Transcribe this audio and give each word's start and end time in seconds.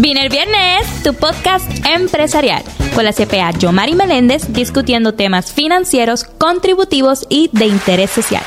Vine 0.00 0.22
el 0.22 0.28
viernes, 0.28 1.02
tu 1.02 1.12
podcast 1.12 1.68
empresarial, 1.84 2.62
con 2.94 3.04
la 3.04 3.12
CPA 3.12 3.50
Yomari 3.50 3.96
Meléndez 3.96 4.52
discutiendo 4.52 5.14
temas 5.14 5.52
financieros, 5.52 6.22
contributivos 6.22 7.26
y 7.28 7.50
de 7.52 7.66
interés 7.66 8.10
social. 8.10 8.44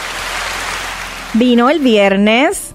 Vino 1.34 1.70
el 1.70 1.79
viernes 1.79 2.74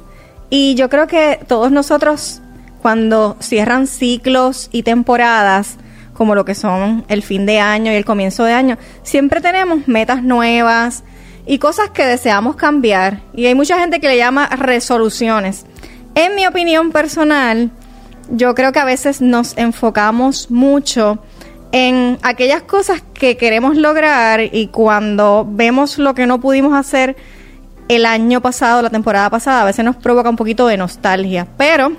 y 0.51 0.75
yo 0.75 0.91
creo 0.91 1.07
que 1.07 1.41
todos 1.49 1.73
nosotros 1.73 2.43
cuando 2.83 3.39
cierran 3.41 3.87
ciclos 3.87 4.69
y 4.73 4.83
temporadas, 4.83 5.79
como 6.13 6.35
lo 6.35 6.45
que 6.45 6.55
son 6.55 7.07
el 7.09 7.23
fin 7.23 7.47
de 7.47 7.61
año 7.61 7.93
y 7.93 7.95
el 7.95 8.05
comienzo 8.05 8.45
de 8.45 8.53
año, 8.53 8.77
siempre 9.03 9.41
tenemos 9.41 9.89
metas 9.89 10.23
nuevas 10.23 11.03
y 11.47 11.57
cosas 11.57 11.89
que 11.89 12.05
deseamos 12.05 12.57
cambiar. 12.57 13.23
Y 13.35 13.47
hay 13.47 13.55
mucha 13.55 13.79
gente 13.79 14.01
que 14.01 14.09
le 14.09 14.19
llama 14.19 14.47
resoluciones. 14.49 15.65
En 16.15 16.35
mi 16.35 16.47
opinión 16.47 16.93
personal, 16.93 17.71
yo 18.31 18.55
creo 18.55 18.73
que 18.73 18.79
a 18.79 18.85
veces 18.85 19.21
nos 19.21 19.57
enfocamos 19.57 20.51
mucho 20.51 21.19
en 21.73 22.19
aquellas 22.23 22.63
cosas 22.63 23.03
que 23.15 23.37
queremos 23.37 23.77
lograr 23.77 24.41
y 24.41 24.69
cuando 24.69 25.47
vemos 25.49 25.99
lo 25.99 26.15
que 26.15 26.27
no 26.27 26.41
pudimos 26.41 26.75
hacer 26.75 27.17
el 27.89 28.07
año 28.07 28.41
pasado, 28.41 28.83
la 28.83 28.91
temporada 28.91 29.31
pasada, 29.31 29.63
a 29.63 29.65
veces 29.65 29.85
nos 29.85 29.97
provoca 29.97 30.29
un 30.29 30.37
poquito 30.37 30.67
de 30.67 30.77
nostalgia. 30.77 31.47
Pero 31.57 31.93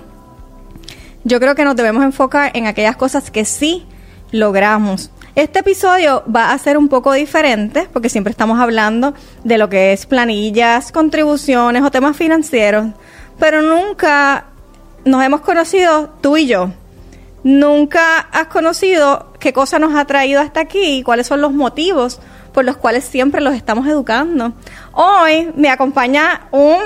yo 1.23 1.40
creo 1.40 1.55
que 1.55 1.63
nos 1.63 1.76
debemos 1.76 2.03
enfocar 2.03 2.52
en 2.55 2.67
aquellas 2.67 2.95
cosas 2.95 3.31
que 3.31 3.45
sí 3.45 3.86
logramos. 4.31 5.12
Este 5.36 5.59
episodio 5.59 6.23
va 6.34 6.52
a 6.52 6.58
ser 6.58 6.78
un 6.78 6.89
poco 6.89 7.14
diferente 7.14 7.88
porque 7.94 8.09
siempre 8.09 8.31
estamos 8.31 8.59
hablando 8.59 9.14
de 9.44 9.58
lo 9.58 9.70
que 9.70 9.94
es 9.94 10.05
planillas, 10.05 10.91
contribuciones 10.91 11.84
o 11.84 11.91
temas 11.91 12.17
financieros, 12.17 12.88
pero 13.38 13.62
nunca 13.62 14.45
nos 15.07 15.23
hemos 15.23 15.41
conocido 15.41 16.09
tú 16.21 16.38
y 16.38 16.47
yo. 16.47 16.71
Nunca 17.43 18.20
has 18.20 18.47
conocido 18.47 19.33
qué 19.39 19.53
cosa 19.53 19.80
nos 19.80 19.95
ha 19.95 20.05
traído 20.05 20.41
hasta 20.41 20.59
aquí 20.59 20.97
y 20.97 21.03
cuáles 21.03 21.27
son 21.27 21.41
los 21.41 21.53
motivos 21.53 22.19
por 22.53 22.66
los 22.66 22.77
cuales 22.77 23.03
siempre 23.03 23.41
los 23.41 23.53
estamos 23.53 23.88
educando. 23.88 24.53
Hoy 24.94 25.52
me 25.55 25.69
acompaña 25.69 26.47
un 26.52 26.80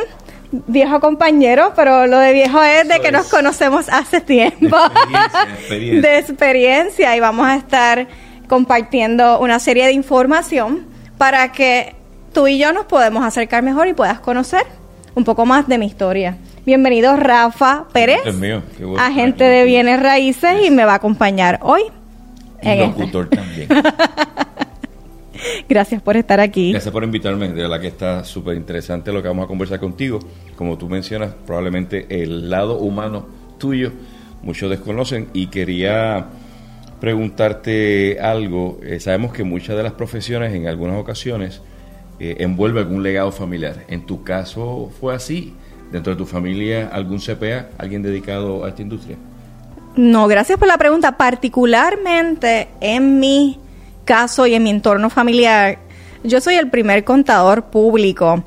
viejo 0.68 1.00
compañero, 1.00 1.74
pero 1.76 2.08
lo 2.08 2.20
de 2.20 2.34
viejo 2.34 2.62
es 2.62 2.88
de 2.88 3.00
que 3.00 3.12
nos 3.12 3.30
conocemos 3.30 3.88
hace 3.90 4.22
tiempo. 4.22 4.78
De 5.70 6.20
experiencia. 6.20 7.16
Y 7.16 7.20
vamos 7.20 7.48
a 7.48 7.56
estar 7.56 8.08
compartiendo 8.48 9.40
una 9.40 9.60
serie 9.60 9.86
de 9.86 9.94
información 9.94 10.86
para 11.18 11.54
que 11.54 11.96
tú 12.34 12.48
y 12.48 12.58
yo 12.58 12.74
nos 12.74 12.86
podemos 12.86 13.24
acercar 13.24 13.64
mejor 13.64 13.88
y 13.88 13.94
puedas 13.94 14.20
conocer 14.20 14.64
un 15.16 15.24
poco 15.24 15.46
más 15.46 15.68
de 15.68 15.78
mi 15.78 15.86
historia. 15.86 16.38
Bienvenido 16.64 17.16
Rafa 17.16 17.88
Pérez, 17.92 18.20
agente 19.00 19.46
de 19.46 19.66
bienes 19.66 20.00
raíces 20.00 20.64
y 20.64 20.70
me 20.70 20.86
va 20.86 20.94
a 20.94 20.96
acompañar 20.98 21.60
hoy. 21.64 21.82
Y 22.62 22.68
este. 22.68 22.86
locutor 22.86 23.30
también. 23.30 23.68
Gracias 25.68 26.04
por 26.04 26.18
estar 26.18 26.40
aquí. 26.40 26.72
Gracias 26.72 26.94
por 26.94 27.04
invitarme, 27.04 27.48
de 27.48 27.64
verdad 27.64 27.82
que 27.82 27.88
está 27.88 28.24
súper 28.24 28.58
interesante 28.58 29.12
lo 29.12 29.24
que 29.24 29.28
vamos 29.28 29.46
a 29.46 29.48
conversar 29.48 29.80
contigo. 29.80 30.20
Como 30.56 30.78
tú 30.78 30.88
mencionas, 30.88 31.34
probablemente 31.48 32.06
el 32.10 32.52
lado 32.52 32.78
humano 32.78 33.26
tuyo 33.58 33.92
muchos 34.44 34.70
desconocen 34.70 35.30
y 35.34 35.48
quería 35.48 36.28
preguntarte 37.00 38.20
algo. 38.22 38.80
Eh, 38.84 39.00
sabemos 39.00 39.34
que 39.34 39.44
muchas 39.44 39.78
de 39.78 39.82
las 39.82 39.94
profesiones 39.94 40.54
en 40.54 40.68
algunas 40.68 41.00
ocasiones 41.00 41.64
eh, 42.20 42.36
envuelve 42.38 42.82
algún 42.82 43.02
legado 43.02 43.32
familiar. 43.32 43.84
En 43.88 44.06
tu 44.06 44.24
caso 44.24 44.92
fue 45.00 45.16
así 45.16 45.56
dentro 45.92 46.14
de 46.14 46.18
tu 46.18 46.26
familia 46.26 46.90
algún 46.92 47.20
CPA, 47.20 47.68
alguien 47.78 48.02
dedicado 48.02 48.64
a 48.66 48.70
esta 48.70 48.82
industria? 48.82 49.18
No, 49.96 50.28
gracias 50.28 50.58
por 50.58 50.68
la 50.68 50.78
pregunta. 50.78 51.18
Particularmente 51.18 52.70
en 52.80 53.20
mi 53.20 53.60
caso 54.06 54.48
y 54.48 54.54
en 54.54 54.64
mi 54.64 54.70
entorno 54.70 55.10
familiar, 55.10 55.78
yo 56.24 56.40
soy 56.42 56.56
el 56.56 56.70
primer 56.70 57.04
contador 57.04 57.66
público. 57.66 58.44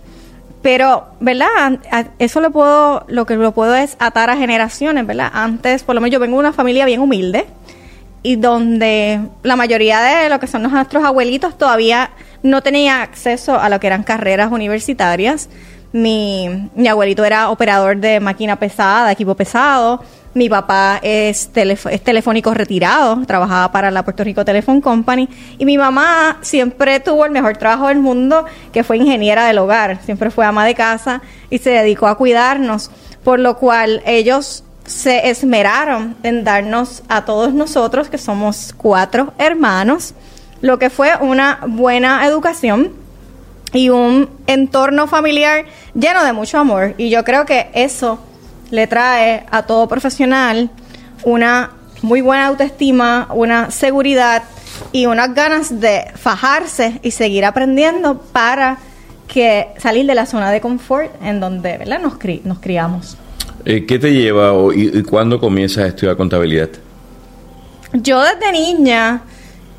Pero, 0.63 1.09
¿verdad? 1.21 1.79
Eso 2.19 2.41
lo 2.41 2.51
puedo, 2.51 3.05
lo 3.09 3.27
que 3.27 3.37
lo 3.37 3.53
puedo 3.53 3.75
es 3.75 3.97
atar 3.99 4.31
a 4.31 4.37
generaciones, 4.37 5.07
¿verdad? 5.07 5.31
Antes, 5.35 5.83
por 5.83 5.95
lo 5.95 6.01
menos 6.01 6.15
yo 6.15 6.21
vengo 6.21 6.37
de 6.37 6.41
una 6.41 6.53
familia 6.55 6.87
bien 6.87 7.01
humilde 7.01 7.45
y 8.23 8.37
donde 8.37 9.21
la 9.43 9.57
mayoría 9.57 10.01
de 10.01 10.31
lo 10.31 10.41
que 10.41 10.47
son 10.47 10.63
nuestros 10.63 11.05
abuelitos 11.05 11.59
todavía 11.59 12.11
no 12.43 12.63
tenía 12.63 13.03
acceso 13.03 13.61
a 13.61 13.69
lo 13.69 13.79
que 13.79 13.89
eran 13.89 14.03
carreras 14.03 14.51
universitarias. 14.51 15.51
Mi, 15.95 16.49
mi 16.75 16.89
abuelito 16.89 17.25
era 17.25 17.51
operador 17.51 17.99
de 17.99 18.19
máquina 18.19 18.57
pesada, 18.57 19.13
equipo 19.13 19.37
pesado. 19.37 20.03
Mi 20.35 20.49
papá 20.49 20.99
es, 21.01 21.49
es 21.55 22.03
telefónico 22.03 22.53
retirado, 22.53 23.25
trabajaba 23.25 23.71
para 23.71 23.93
la 23.93 24.03
Puerto 24.03 24.25
Rico 24.25 24.45
Telephone 24.45 24.81
Company. 24.81 25.29
Y 25.57 25.65
mi 25.65 25.79
mamá 25.79 26.39
siempre 26.41 26.99
tuvo 26.99 27.25
el 27.25 27.31
mejor 27.31 27.59
trabajo 27.59 27.87
del 27.87 28.01
mundo, 28.01 28.45
que 28.73 28.83
fue 28.83 28.97
ingeniera 28.97 29.47
del 29.47 29.59
hogar. 29.59 30.01
Siempre 30.03 30.33
fue 30.33 30.45
ama 30.45 30.67
de 30.67 30.75
casa 30.75 31.23
y 31.49 31.59
se 31.59 31.71
dedicó 31.71 32.09
a 32.09 32.19
cuidarnos. 32.19 32.91
Por 33.23 33.39
lo 33.39 33.57
cual 33.57 34.03
ellos 34.05 34.65
se 34.85 35.31
esmeraron 35.31 36.17
en 36.25 36.43
darnos 36.43 37.05
a 37.09 37.25
todos 37.25 37.55
nosotros, 37.55 38.09
que 38.09 38.19
somos 38.19 38.75
cuatro 38.77 39.33
hermanos, 39.39 40.15
lo 40.61 40.77
que 40.81 40.91
fue 40.91 41.13
una 41.21 41.61
buena 41.69 42.27
educación 42.27 43.04
y 43.75 43.91
un 43.91 44.31
entorno 44.47 45.07
familiar 45.07 45.67
lleno 45.95 46.25
de 46.25 46.33
mucho 46.33 46.59
amor. 46.59 46.95
Y 46.97 47.11
yo 47.11 47.25
creo 47.25 47.45
que 47.45 47.69
eso 47.75 48.19
le 48.71 48.87
trae 48.87 49.45
a 49.51 49.65
todo 49.65 49.87
profesional 49.89 50.71
una 51.25 51.73
muy 52.01 52.21
buena 52.21 52.47
autoestima, 52.47 53.29
una 53.35 53.71
seguridad 53.71 54.45
y 54.93 55.07
unas 55.07 55.35
ganas 55.35 55.81
de 55.81 56.05
fajarse 56.15 57.01
y 57.03 57.11
seguir 57.11 57.45
aprendiendo 57.45 58.21
para 58.21 58.79
que 59.27 59.69
salir 59.79 60.07
de 60.07 60.15
la 60.15 60.27
zona 60.27 60.51
de 60.51 60.61
confort 60.61 61.11
en 61.23 61.41
donde 61.41 61.77
¿verdad? 61.79 62.01
Nos, 62.01 62.15
nos 62.45 62.59
criamos. 62.61 63.17
Eh, 63.65 63.87
¿Qué 63.87 63.99
te 63.99 64.13
lleva 64.13 64.53
y, 64.75 64.99
y 64.99 65.03
cuándo 65.03 65.41
comienzas 65.41 65.85
a 65.85 65.87
estudiar 65.89 66.17
contabilidad? 66.17 66.69
Yo 67.93 68.23
desde 68.23 68.53
niña 68.53 69.23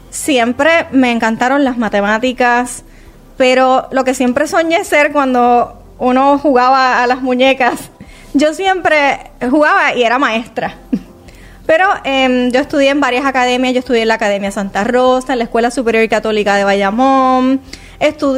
siempre 0.09 0.87
me 0.91 1.11
encantaron 1.11 1.63
las 1.63 1.77
matemáticas, 1.77 2.83
pero 3.37 3.87
lo 3.91 4.03
que 4.03 4.13
siempre 4.13 4.47
soñé 4.47 4.83
ser 4.83 5.11
cuando 5.11 5.81
uno 5.99 6.37
jugaba 6.39 7.03
a 7.03 7.07
las 7.07 7.21
muñecas, 7.21 7.89
yo 8.33 8.53
siempre 8.53 9.31
jugaba 9.49 9.95
y 9.95 10.03
era 10.03 10.19
maestra. 10.19 10.75
Pero 11.65 11.87
eh, 12.03 12.49
yo 12.53 12.59
estudié 12.59 12.89
en 12.89 12.99
varias 12.99 13.25
academias, 13.25 13.73
yo 13.73 13.79
estudié 13.79 14.03
en 14.03 14.09
la 14.09 14.13
Academia 14.15 14.51
Santa 14.51 14.83
Rosa, 14.83 15.33
en 15.33 15.39
la 15.39 15.45
Escuela 15.45 15.71
Superior 15.71 16.07
Católica 16.07 16.55
de 16.55 16.63
Bayamón, 16.63 17.59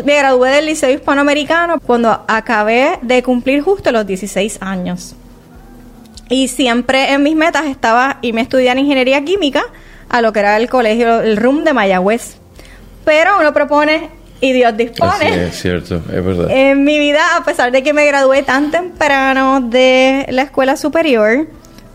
me 0.06 0.18
gradué 0.18 0.52
del 0.52 0.68
Liceo 0.68 0.92
Hispanoamericano 0.92 1.80
cuando 1.80 2.24
acabé 2.28 3.00
de 3.02 3.24
cumplir 3.24 3.62
justo 3.62 3.92
los 3.92 4.06
16 4.06 4.60
años. 4.62 5.16
Y 6.30 6.48
siempre 6.50 7.14
en 7.14 7.24
mis 7.24 7.36
metas 7.36 7.66
estaba 7.66 8.20
irme 8.22 8.42
a 8.42 8.44
estudiar 8.44 8.78
ingeniería 8.78 9.24
química 9.24 9.64
a 10.10 10.22
lo 10.22 10.34
que 10.34 10.40
era 10.40 10.58
el 10.58 10.70
colegio, 10.70 11.22
el 11.22 11.38
RUM 11.38 11.64
de 11.64 11.74
Mayagüez. 11.74 12.38
Pero 13.06 13.40
uno 13.40 13.54
propone 13.54 14.10
y 14.40 14.54
Dios 14.54 14.76
dispone. 14.78 15.48
es 15.48 15.60
cierto, 15.60 15.96
es 15.96 16.24
verdad. 16.24 16.48
En 16.52 16.84
mi 16.84 17.00
vida, 17.00 17.22
a 17.38 17.44
pesar 17.44 17.72
de 17.72 17.84
que 17.84 17.94
me 17.94 18.06
gradué 18.06 18.44
tan 18.44 18.72
temprano 18.72 19.62
de 19.62 20.26
la 20.30 20.44
escuela 20.44 20.78
superior, 20.78 21.48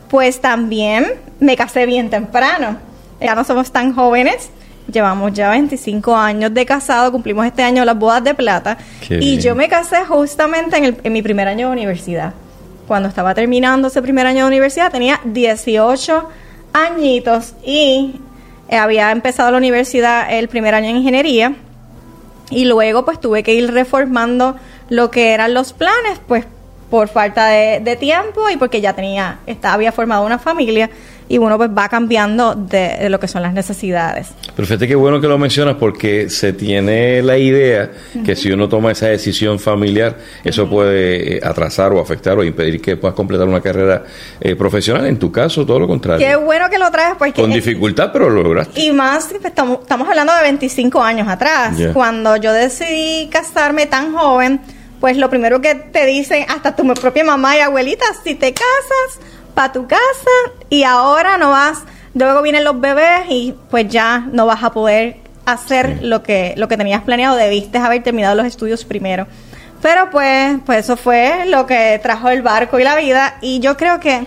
pues 0.08 0.40
también 0.40 1.06
me 1.40 1.56
casé 1.56 1.86
bien 1.86 2.10
temprano. 2.10 2.78
Ya 3.20 3.34
no 3.34 3.44
somos 3.44 3.70
tan 3.70 3.94
jóvenes, 3.94 4.50
llevamos 4.90 5.32
ya 5.32 5.50
25 5.50 6.16
años 6.16 6.52
de 6.52 6.66
casado, 6.66 7.12
cumplimos 7.12 7.46
este 7.46 7.62
año 7.62 7.84
las 7.84 7.96
bodas 7.96 8.24
de 8.24 8.34
plata. 8.34 8.76
y 9.08 9.38
yo 9.38 9.54
me 9.54 9.68
casé 9.68 10.04
justamente 10.04 10.76
en, 10.76 10.98
en 11.02 11.12
mi 11.12 11.22
primer 11.22 11.48
año 11.48 11.68
de 11.68 11.72
universidad. 11.72 12.34
Cuando 12.88 13.08
estaba 13.08 13.34
terminando 13.34 13.88
ese 13.88 14.02
primer 14.02 14.26
año 14.26 14.44
de 14.44 14.48
universidad, 14.48 14.90
tenía 14.90 15.20
18 15.24 16.28
añitos 16.72 17.54
y 17.64 18.16
había 18.70 19.12
empezado 19.12 19.52
la 19.52 19.58
universidad 19.58 20.32
el 20.32 20.48
primer 20.48 20.74
año 20.74 20.88
en 20.88 20.96
ingeniería 20.96 21.54
y 22.52 22.64
luego 22.66 23.04
pues 23.04 23.20
tuve 23.20 23.42
que 23.42 23.54
ir 23.54 23.72
reformando 23.72 24.56
lo 24.88 25.10
que 25.10 25.32
eran 25.32 25.54
los 25.54 25.72
planes, 25.72 26.20
pues 26.26 26.46
por 26.90 27.08
falta 27.08 27.46
de, 27.46 27.96
tiempo 27.96 28.50
y 28.50 28.58
porque 28.58 28.82
ya 28.82 28.92
tenía, 28.92 29.38
estaba, 29.46 29.74
había 29.74 29.92
formado 29.92 30.26
una 30.26 30.38
familia 30.38 30.90
y 31.28 31.38
uno 31.38 31.56
pues 31.56 31.70
va 31.70 31.88
cambiando 31.88 32.54
de, 32.54 33.08
lo 33.08 33.18
que 33.20 33.28
son 33.28 33.42
las 33.42 33.52
necesidades. 33.52 34.28
Pero 34.54 34.66
fíjate 34.66 34.88
qué 34.88 34.94
bueno 34.94 35.20
que 35.20 35.28
lo 35.28 35.38
mencionas 35.38 35.76
porque 35.76 36.28
se 36.28 36.52
tiene 36.52 37.22
la 37.22 37.38
idea 37.38 37.90
que 38.24 38.36
si 38.36 38.50
uno 38.50 38.68
toma 38.68 38.92
esa 38.92 39.06
decisión 39.06 39.58
familiar, 39.58 40.16
eso 40.44 40.68
puede 40.68 41.36
eh, 41.36 41.40
atrasar 41.42 41.92
o 41.92 42.00
afectar 42.00 42.38
o 42.38 42.44
impedir 42.44 42.80
que 42.80 42.96
puedas 42.96 43.14
completar 43.14 43.48
una 43.48 43.60
carrera 43.60 44.04
eh, 44.40 44.54
profesional. 44.56 45.06
En 45.06 45.18
tu 45.18 45.32
caso, 45.32 45.64
todo 45.64 45.78
lo 45.78 45.88
contrario. 45.88 46.26
Qué 46.26 46.36
bueno 46.36 46.68
que 46.70 46.78
lo 46.78 46.90
traes 46.90 47.14
porque... 47.18 47.40
Con 47.40 47.50
dificultad, 47.50 48.10
pero 48.12 48.28
lo 48.28 48.42
lograste. 48.42 48.80
Y 48.80 48.92
más, 48.92 49.28
pues, 49.30 49.44
estamos, 49.44 49.80
estamos 49.80 50.08
hablando 50.08 50.34
de 50.34 50.42
25 50.42 51.02
años 51.02 51.28
atrás. 51.28 51.76
Cuando 51.92 52.36
yo 52.36 52.52
decidí 52.52 53.28
casarme 53.28 53.86
tan 53.86 54.12
joven, 54.12 54.60
pues 55.00 55.16
lo 55.16 55.28
primero 55.28 55.60
que 55.60 55.74
te 55.74 56.06
dicen 56.06 56.44
hasta 56.48 56.76
tu 56.76 56.86
propia 56.94 57.24
mamá 57.24 57.56
y 57.56 57.60
abuelita, 57.60 58.04
si 58.22 58.36
te 58.36 58.52
casas, 58.52 59.20
para 59.54 59.72
tu 59.72 59.86
casa 59.86 60.30
y 60.70 60.84
ahora 60.84 61.38
no 61.38 61.50
vas, 61.50 61.82
luego 62.14 62.42
vienen 62.42 62.64
los 62.64 62.80
bebés 62.80 63.26
y 63.28 63.54
pues 63.70 63.88
ya 63.88 64.26
no 64.32 64.46
vas 64.46 64.62
a 64.62 64.72
poder 64.72 65.16
hacer 65.44 66.02
lo 66.02 66.22
que 66.22 66.54
lo 66.56 66.68
que 66.68 66.76
tenías 66.76 67.02
planeado, 67.02 67.36
debiste 67.36 67.78
haber 67.78 68.02
terminado 68.02 68.34
los 68.34 68.46
estudios 68.46 68.84
primero. 68.84 69.26
Pero 69.82 70.10
pues, 70.10 70.58
pues 70.64 70.84
eso 70.84 70.96
fue 70.96 71.44
lo 71.46 71.66
que 71.66 71.98
trajo 72.02 72.28
el 72.28 72.42
barco 72.42 72.78
y 72.78 72.84
la 72.84 72.96
vida 72.96 73.36
y 73.40 73.58
yo 73.58 73.76
creo 73.76 73.98
que 73.98 74.24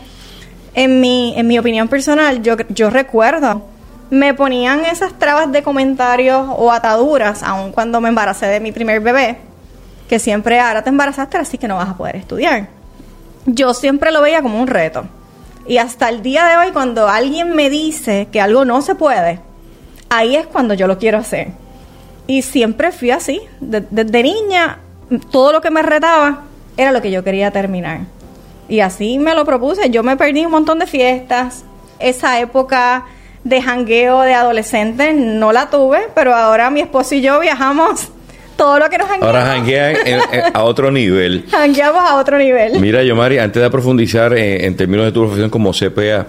en 0.73 0.99
mi, 0.99 1.33
en 1.37 1.47
mi 1.47 1.57
opinión 1.57 1.87
personal, 1.87 2.41
yo, 2.41 2.57
yo 2.69 2.89
recuerdo, 2.89 3.63
me 4.09 4.33
ponían 4.33 4.85
esas 4.85 5.17
trabas 5.17 5.51
de 5.51 5.63
comentarios 5.63 6.45
o 6.57 6.71
ataduras, 6.71 7.41
aun 7.41 7.71
cuando 7.71 8.01
me 8.01 8.09
embaracé 8.09 8.47
de 8.47 8.59
mi 8.59 8.71
primer 8.73 8.99
bebé, 8.99 9.37
que 10.09 10.19
siempre 10.19 10.59
ahora 10.59 10.83
te 10.83 10.89
embarazaste, 10.89 11.37
así 11.37 11.57
que 11.57 11.67
no 11.67 11.77
vas 11.77 11.89
a 11.89 11.97
poder 11.97 12.17
estudiar. 12.17 12.67
Yo 13.45 13.73
siempre 13.73 14.11
lo 14.11 14.21
veía 14.21 14.41
como 14.41 14.59
un 14.59 14.67
reto. 14.67 15.05
Y 15.67 15.77
hasta 15.77 16.09
el 16.09 16.21
día 16.21 16.45
de 16.45 16.57
hoy, 16.57 16.71
cuando 16.71 17.07
alguien 17.07 17.55
me 17.55 17.69
dice 17.69 18.27
que 18.31 18.39
algo 18.39 18.65
no 18.65 18.81
se 18.81 18.95
puede, 18.95 19.39
ahí 20.09 20.35
es 20.35 20.45
cuando 20.45 20.73
yo 20.73 20.87
lo 20.87 20.97
quiero 20.97 21.17
hacer. 21.17 21.49
Y 22.27 22.41
siempre 22.43 22.91
fui 22.91 23.11
así. 23.11 23.41
Desde 23.59 24.23
niña, 24.23 24.79
todo 25.31 25.51
lo 25.51 25.61
que 25.61 25.71
me 25.71 25.81
retaba 25.81 26.43
era 26.77 26.91
lo 26.91 27.01
que 27.01 27.11
yo 27.11 27.23
quería 27.23 27.51
terminar. 27.51 28.01
Y 28.67 28.79
así 28.79 29.17
me 29.17 29.33
lo 29.33 29.45
propuse. 29.45 29.89
Yo 29.89 30.03
me 30.03 30.17
perdí 30.17 30.45
un 30.45 30.51
montón 30.51 30.79
de 30.79 30.87
fiestas. 30.87 31.63
Esa 31.99 32.39
época 32.39 33.05
de 33.43 33.61
jangueo 33.61 34.21
de 34.21 34.33
adolescente 34.33 35.13
no 35.13 35.51
la 35.51 35.69
tuve, 35.69 36.07
pero 36.15 36.33
ahora 36.35 36.69
mi 36.69 36.81
esposo 36.81 37.15
y 37.15 37.21
yo 37.21 37.39
viajamos 37.39 38.11
todo 38.55 38.79
lo 38.79 38.89
que 38.89 38.97
nos 38.97 39.07
jangueamos. 39.07 39.35
Ahora 39.35 39.53
janguean 39.53 39.95
a 40.53 40.63
otro 40.63 40.91
nivel. 40.91 41.45
Jangueamos 41.51 42.01
a 42.01 42.15
otro 42.15 42.37
nivel. 42.37 42.79
Mira, 42.79 43.03
Yomari, 43.03 43.37
antes 43.37 43.61
de 43.61 43.69
profundizar 43.69 44.37
en, 44.37 44.75
términos 44.75 45.05
de 45.05 45.11
tu 45.11 45.21
profesión 45.21 45.49
como 45.49 45.71
CPA, 45.71 46.27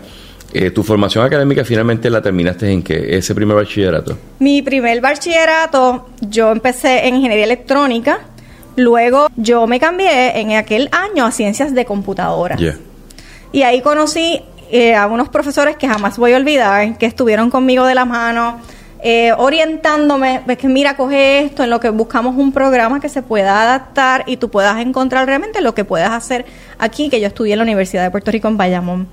eh, 0.53 0.71
¿tu 0.71 0.83
formación 0.83 1.25
académica 1.25 1.65
finalmente 1.65 2.09
la 2.11 2.23
terminaste 2.23 2.71
en 2.71 2.83
qué? 2.83 3.17
¿Ese 3.17 3.35
primer 3.35 3.57
bachillerato? 3.57 4.17
Mi 4.39 4.63
primer 4.63 5.01
bachillerato, 5.01 6.07
yo 6.21 6.53
empecé 6.53 7.07
en 7.07 7.17
ingeniería 7.17 7.45
electrónica 7.45 8.21
Luego 8.77 9.29
yo 9.37 9.67
me 9.67 9.81
cambié 9.81 10.39
en 10.39 10.53
aquel 10.53 10.91
año 10.93 11.25
a 11.25 11.33
ciencias 11.33 11.75
de 11.75 11.85
computadora. 11.87 12.57
Y 13.51 13.63
ahí 13.63 13.81
conocí 13.81 14.43
eh, 14.71 14.95
a 14.95 15.07
unos 15.07 15.31
profesores 15.31 15.77
que 15.77 15.89
jamás 15.89 16.19
voy 16.19 16.35
a 16.35 16.37
olvidar, 16.37 16.99
que 16.99 17.07
estuvieron 17.07 17.51
conmigo 17.51 17.87
de 17.87 17.95
la 17.95 18.05
mano, 18.05 18.61
eh, 19.09 19.33
orientándome, 19.39 20.43
ves 20.47 20.59
que 20.59 20.67
mira, 20.67 20.97
coge 20.97 21.43
esto, 21.43 21.63
en 21.63 21.71
lo 21.71 21.79
que 21.79 21.91
buscamos 21.91 22.35
un 22.35 22.51
programa 22.51 22.99
que 22.99 23.09
se 23.09 23.23
pueda 23.23 23.63
adaptar 23.63 24.25
y 24.27 24.37
tú 24.37 24.51
puedas 24.51 24.81
encontrar 24.81 25.27
realmente 25.27 25.61
lo 25.61 25.77
que 25.77 25.85
puedas 25.85 26.11
hacer 26.11 26.45
aquí, 26.77 27.09
que 27.09 27.21
yo 27.21 27.29
estudié 27.29 27.53
en 27.53 27.61
la 27.61 27.63
Universidad 27.63 28.03
de 28.03 28.11
Puerto 28.11 28.33
Rico 28.33 28.49
en 28.49 28.57
Bayamón. 28.57 29.07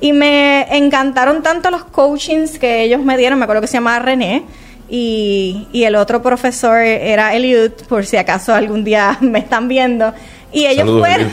Y 0.00 0.12
me 0.12 0.68
encantaron 0.76 1.42
tanto 1.42 1.72
los 1.72 1.82
coachings 1.82 2.60
que 2.60 2.84
ellos 2.84 3.02
me 3.02 3.16
dieron, 3.16 3.40
me 3.40 3.42
acuerdo 3.42 3.62
que 3.62 3.66
se 3.66 3.78
llamaba 3.78 3.98
René, 3.98 4.44
y, 4.88 5.66
y 5.72 5.82
el 5.82 5.96
otro 5.96 6.22
profesor 6.22 6.78
era 6.78 7.34
Eliud, 7.34 7.72
por 7.88 8.06
si 8.06 8.18
acaso 8.18 8.54
algún 8.54 8.84
día 8.84 9.18
me 9.20 9.40
están 9.40 9.66
viendo. 9.66 10.14
Y 10.52 10.66
ellos 10.66 10.88
fueron, 10.96 11.32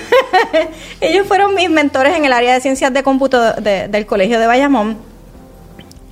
ellos 1.01 1.27
fueron 1.27 1.53
mis 1.53 1.69
mentores 1.69 2.17
en 2.17 2.25
el 2.25 2.33
área 2.33 2.55
de 2.55 2.61
ciencias 2.61 2.91
de 2.91 3.03
cómputo 3.03 3.53
del 3.53 4.07
Colegio 4.07 4.39
de 4.39 4.47
Bayamón 4.47 4.97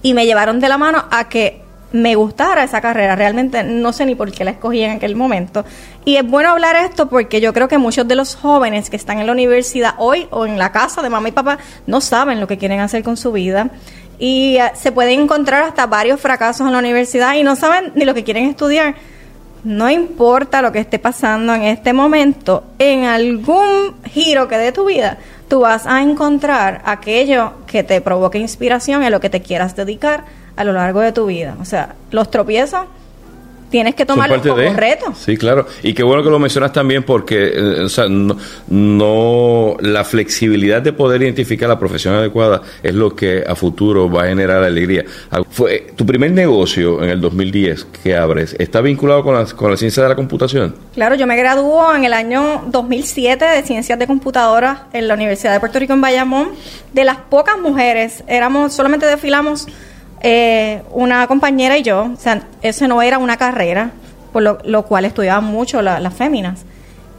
y 0.04 0.14
me 0.14 0.28
llevaron 0.28 0.60
de 0.60 0.70
la 0.70 0.78
mano 0.78 1.04
a 1.10 1.30
que 1.30 1.65
me 1.92 2.16
gustara 2.16 2.64
esa 2.64 2.82
carrera. 2.82 3.16
Realmente 3.16 3.64
no 3.64 3.94
sé 3.94 4.06
ni 4.06 4.16
por 4.16 4.32
qué 4.32 4.44
la 4.44 4.52
escogí 4.52 4.84
en 4.84 4.92
aquel 4.92 5.16
momento. 5.16 5.66
Y 6.04 6.18
es 6.18 6.28
bueno 6.28 6.50
hablar 6.50 6.76
esto 6.76 7.10
porque 7.10 7.42
yo 7.42 7.54
creo 7.54 7.68
que 7.68 7.78
muchos 7.78 8.08
de 8.08 8.16
los 8.16 8.36
jóvenes 8.36 8.90
que 8.90 8.96
están 8.96 9.20
en 9.20 9.28
la 9.28 9.32
universidad 9.32 9.96
hoy 9.98 10.28
o 10.32 10.46
en 10.46 10.58
la 10.58 10.72
casa 10.72 11.02
de 11.02 11.10
mamá 11.10 11.30
y 11.30 11.32
papá 11.32 11.58
no 11.88 12.02
saben 12.02 12.40
lo 12.40 12.48
que 12.48 12.58
quieren 12.58 12.80
hacer 12.80 13.04
con 13.04 13.18
su 13.18 13.32
vida 13.32 13.70
y 14.20 14.58
eh, 14.58 14.72
se 14.76 14.92
pueden 14.92 15.22
encontrar 15.22 15.64
hasta 15.64 15.86
varios 15.88 16.20
fracasos 16.20 16.66
en 16.68 16.74
la 16.74 16.80
universidad 16.80 17.36
y 17.36 17.44
no 17.44 17.56
saben 17.56 17.92
ni 17.96 18.06
lo 18.06 18.14
que 18.14 18.24
quieren 18.24 18.46
estudiar. 18.46 18.96
No 19.64 19.90
importa 19.90 20.62
lo 20.62 20.72
que 20.72 20.80
esté 20.80 21.00
pasando 21.00 21.54
en 21.56 21.64
este 21.64 21.92
momento, 21.92 22.64
en 22.78 23.06
algún 23.06 23.96
giro 24.06 24.48
que 24.48 24.58
dé 24.60 24.72
tu 24.72 24.86
vida, 24.86 25.18
tú 25.48 25.62
vas 25.62 25.88
a 25.88 26.04
encontrar 26.04 26.84
aquello 26.86 27.54
que 27.66 27.84
te 27.84 28.00
provoque 28.00 28.38
inspiración 28.38 29.02
y 29.02 29.08
a 29.08 29.10
lo 29.10 29.20
que 29.20 29.32
te 29.32 29.42
quieras 29.42 29.76
dedicar 29.76 30.24
a 30.56 30.64
lo 30.64 30.74
largo 30.74 31.02
de 31.02 31.12
tu 31.12 31.26
vida. 31.26 31.56
O 31.60 31.66
sea, 31.66 31.96
los 32.12 32.30
tropiezos 32.32 32.86
tienes 33.70 33.96
que 33.96 34.06
tomarlo 34.06 34.42
como 34.42 34.74
reto. 34.74 35.14
Sí, 35.16 35.38
claro. 35.38 35.68
Y 35.84 35.94
qué 35.94 36.04
bueno 36.04 36.24
que 36.24 36.30
lo 36.30 36.40
mencionas 36.40 36.72
también 36.72 37.04
porque 37.04 37.52
eh, 37.54 37.84
o 37.84 37.90
sea, 37.90 38.06
no, 38.08 39.76
la 39.82 40.04
flexibilidad 40.04 40.82
de 40.82 40.94
poder 40.94 41.22
identificar 41.24 41.68
la 41.68 41.78
profesión 41.78 42.14
adecuada 42.14 42.62
es 42.82 42.94
lo 42.94 43.16
que 43.16 43.44
a 43.46 43.56
futuro 43.56 44.10
va 44.10 44.24
a 44.24 44.28
generar 44.28 44.64
alegría. 44.64 45.04
Ah, 45.32 45.42
fue, 45.50 45.88
tu 45.96 46.06
primer 46.06 46.32
negocio 46.32 47.04
en 47.04 47.10
el 47.10 47.22
2010 47.22 47.88
que 48.04 48.16
abres, 48.16 48.56
¿está 48.60 48.82
vinculado 48.82 49.24
con 49.24 49.36
la, 49.36 49.46
con 49.46 49.72
la 49.72 49.78
ciencia 49.78 50.04
de 50.04 50.10
la 50.10 50.16
computación? 50.16 50.76
Claro, 50.94 51.16
yo 51.16 51.28
me 51.28 51.36
graduó 51.36 51.94
en 51.94 52.06
el 52.06 52.14
año 52.14 52.64
2007 52.68 53.44
de 53.44 53.62
ciencias 53.64 54.00
de 54.00 54.08
computadora 54.08 54.88
en 54.94 55.08
la 55.08 55.16
Universidad 55.16 55.54
de 55.54 55.60
Puerto 55.60 55.80
Rico 55.80 55.94
en 55.94 56.02
Bayamón. 56.02 56.50
De 56.94 57.04
las 57.04 57.18
pocas 57.18 57.60
mujeres, 57.60 58.24
éramos 58.28 58.74
solamente 58.74 59.06
desfilamos 59.06 59.68
eh, 60.22 60.84
una 60.92 61.28
compañera 61.28 61.78
y 61.78 61.84
yo, 61.84 62.12
o 62.14 62.18
sea, 62.18 62.48
eso 62.62 62.88
no 62.88 63.02
era 63.02 63.18
una 63.18 63.38
carrera, 63.38 63.92
por 64.32 64.66
lo, 64.66 64.84
cual 64.84 65.06
estudiaban 65.06 65.46
mucho 65.46 65.82
las 65.82 66.14
féminas. 66.14 66.66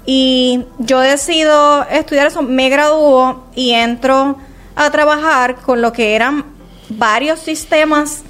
Y 0.04 0.64
yo 0.78 1.00
decido 1.00 1.84
estudiar 1.88 2.28
eso, 2.28 2.42
me 2.42 2.68
graduó 2.68 3.46
y 3.54 3.72
entro 3.72 4.36
a 4.76 4.90
trabajar 4.90 5.56
con 5.56 5.82
lo 5.82 5.92
que 5.92 6.14
eran 6.14 6.44
varios 6.88 7.40
sistemas 7.40 8.22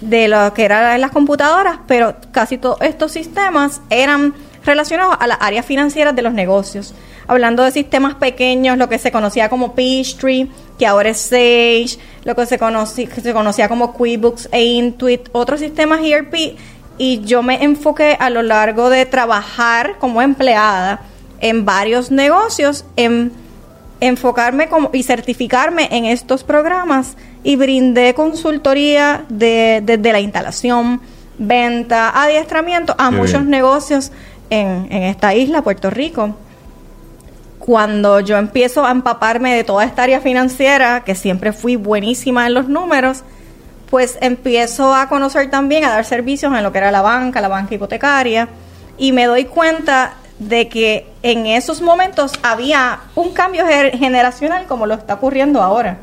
de 0.00 0.28
lo 0.28 0.52
que 0.54 0.64
eran 0.64 1.00
las 1.00 1.10
computadoras, 1.10 1.78
pero 1.86 2.14
casi 2.30 2.58
todos 2.58 2.80
estos 2.82 3.12
sistemas 3.12 3.80
eran 3.90 4.34
relacionados 4.64 5.16
a 5.18 5.26
las 5.26 5.38
áreas 5.40 5.66
financieras 5.66 6.14
de 6.14 6.22
los 6.22 6.32
negocios. 6.32 6.94
Hablando 7.30 7.62
de 7.62 7.70
sistemas 7.70 8.16
pequeños, 8.16 8.76
lo 8.76 8.88
que 8.88 8.98
se 8.98 9.12
conocía 9.12 9.48
como 9.48 9.72
Peachtree, 9.76 10.48
que 10.80 10.84
ahora 10.84 11.10
es 11.10 11.18
Sage, 11.18 11.96
lo 12.24 12.34
que 12.34 12.44
se, 12.44 12.58
se 12.58 13.32
conocía 13.32 13.68
como 13.68 13.92
QuickBooks 13.92 14.48
e 14.50 14.64
Intuit, 14.64 15.28
otros 15.30 15.60
sistemas 15.60 16.00
ERP, 16.02 16.56
y 16.98 17.20
yo 17.20 17.44
me 17.44 17.62
enfoqué 17.62 18.16
a 18.18 18.30
lo 18.30 18.42
largo 18.42 18.90
de 18.90 19.06
trabajar 19.06 19.94
como 20.00 20.20
empleada 20.22 21.02
en 21.38 21.64
varios 21.64 22.10
negocios, 22.10 22.84
en 22.96 23.30
enfocarme 24.00 24.68
como, 24.68 24.90
y 24.92 25.04
certificarme 25.04 25.86
en 25.92 26.06
estos 26.06 26.42
programas 26.42 27.16
y 27.44 27.54
brindé 27.54 28.12
consultoría 28.14 29.24
desde 29.28 29.98
de, 29.98 30.12
la 30.12 30.18
instalación, 30.18 31.00
venta, 31.38 32.10
adiestramiento 32.10 32.96
a 32.98 33.12
muchos 33.12 33.44
negocios 33.44 34.10
en, 34.50 34.88
en 34.90 35.04
esta 35.04 35.32
isla, 35.32 35.62
Puerto 35.62 35.90
Rico 35.90 36.34
cuando 37.60 38.20
yo 38.20 38.38
empiezo 38.38 38.84
a 38.86 38.90
empaparme 38.90 39.54
de 39.54 39.64
toda 39.64 39.84
esta 39.84 40.02
área 40.02 40.20
financiera, 40.20 41.04
que 41.04 41.14
siempre 41.14 41.52
fui 41.52 41.76
buenísima 41.76 42.46
en 42.46 42.54
los 42.54 42.68
números, 42.68 43.22
pues 43.90 44.16
empiezo 44.22 44.94
a 44.94 45.08
conocer 45.08 45.50
también, 45.50 45.84
a 45.84 45.90
dar 45.90 46.04
servicios 46.06 46.52
en 46.54 46.62
lo 46.62 46.72
que 46.72 46.78
era 46.78 46.90
la 46.90 47.02
banca, 47.02 47.40
la 47.40 47.48
banca 47.48 47.74
hipotecaria, 47.74 48.48
y 48.96 49.12
me 49.12 49.26
doy 49.26 49.44
cuenta 49.44 50.14
de 50.38 50.68
que 50.68 51.06
en 51.22 51.46
esos 51.46 51.82
momentos 51.82 52.32
había 52.42 53.00
un 53.14 53.34
cambio 53.34 53.66
generacional 53.66 54.66
como 54.66 54.86
lo 54.86 54.94
está 54.94 55.14
ocurriendo 55.14 55.60
ahora. 55.60 55.98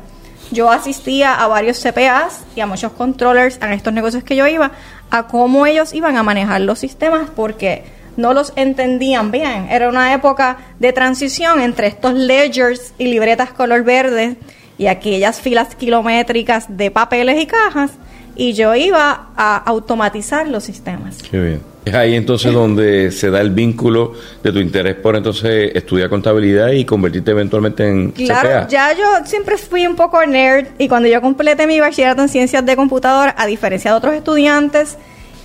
Yo 0.52 0.70
asistía 0.70 1.34
a 1.34 1.48
varios 1.48 1.82
CPAs 1.82 2.44
y 2.54 2.60
a 2.60 2.66
muchos 2.66 2.92
controllers 2.92 3.58
en 3.60 3.72
estos 3.72 3.92
negocios 3.92 4.22
que 4.22 4.36
yo 4.36 4.46
iba, 4.46 4.70
a 5.10 5.24
cómo 5.24 5.66
ellos 5.66 5.92
iban 5.92 6.16
a 6.16 6.22
manejar 6.22 6.60
los 6.60 6.78
sistemas, 6.78 7.28
porque 7.34 7.97
no 8.18 8.34
los 8.34 8.52
entendían 8.56 9.30
bien. 9.30 9.68
Era 9.70 9.88
una 9.88 10.12
época 10.12 10.58
de 10.78 10.92
transición 10.92 11.60
entre 11.60 11.86
estos 11.86 12.14
ledgers 12.14 12.92
y 12.98 13.06
libretas 13.06 13.52
color 13.52 13.84
verde 13.84 14.36
y 14.76 14.88
aquellas 14.88 15.40
filas 15.40 15.74
kilométricas 15.76 16.66
de 16.76 16.90
papeles 16.90 17.40
y 17.40 17.46
cajas 17.46 17.92
y 18.34 18.52
yo 18.52 18.74
iba 18.74 19.28
a 19.36 19.56
automatizar 19.56 20.48
los 20.48 20.64
sistemas. 20.64 21.18
Qué 21.28 21.40
bien. 21.40 21.60
Es 21.84 21.94
ahí 21.94 22.16
entonces 22.16 22.52
donde 22.54 23.12
se 23.12 23.30
da 23.30 23.40
el 23.40 23.50
vínculo 23.50 24.14
de 24.42 24.52
tu 24.52 24.58
interés 24.58 24.96
por 24.96 25.14
entonces 25.14 25.70
estudiar 25.74 26.08
contabilidad 26.08 26.70
y 26.72 26.84
convertirte 26.84 27.30
eventualmente 27.30 27.88
en 27.88 28.10
Claro, 28.10 28.66
ya 28.68 28.92
yo 28.94 29.04
siempre 29.26 29.56
fui 29.58 29.86
un 29.86 29.94
poco 29.94 30.24
nerd 30.26 30.66
y 30.78 30.88
cuando 30.88 31.08
yo 31.08 31.20
completé 31.20 31.68
mi 31.68 31.78
bachillerato 31.78 32.22
en 32.22 32.28
ciencias 32.28 32.66
de 32.66 32.74
computadora, 32.74 33.34
a 33.38 33.46
diferencia 33.46 33.92
de 33.92 33.96
otros 33.96 34.14
estudiantes, 34.14 34.98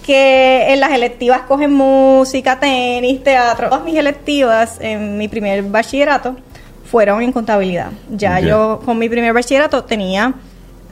que 0.06 0.74
en 0.74 0.80
las 0.80 0.92
electivas 0.92 1.42
cogen 1.44 1.74
música, 1.74 2.60
tenis, 2.60 3.24
teatro. 3.24 3.70
Todas 3.70 3.84
mis 3.84 3.96
electivas 3.96 4.78
en 4.80 5.18
mi 5.18 5.28
primer 5.28 5.64
bachillerato 5.64 6.36
fueron 6.92 7.22
en 7.22 7.32
contabilidad. 7.32 7.92
Ya 8.12 8.40
yo 8.40 8.82
con 8.86 9.00
mi 9.00 9.10
primer 9.10 9.34
bachillerato 9.34 9.84
tenía 9.84 10.34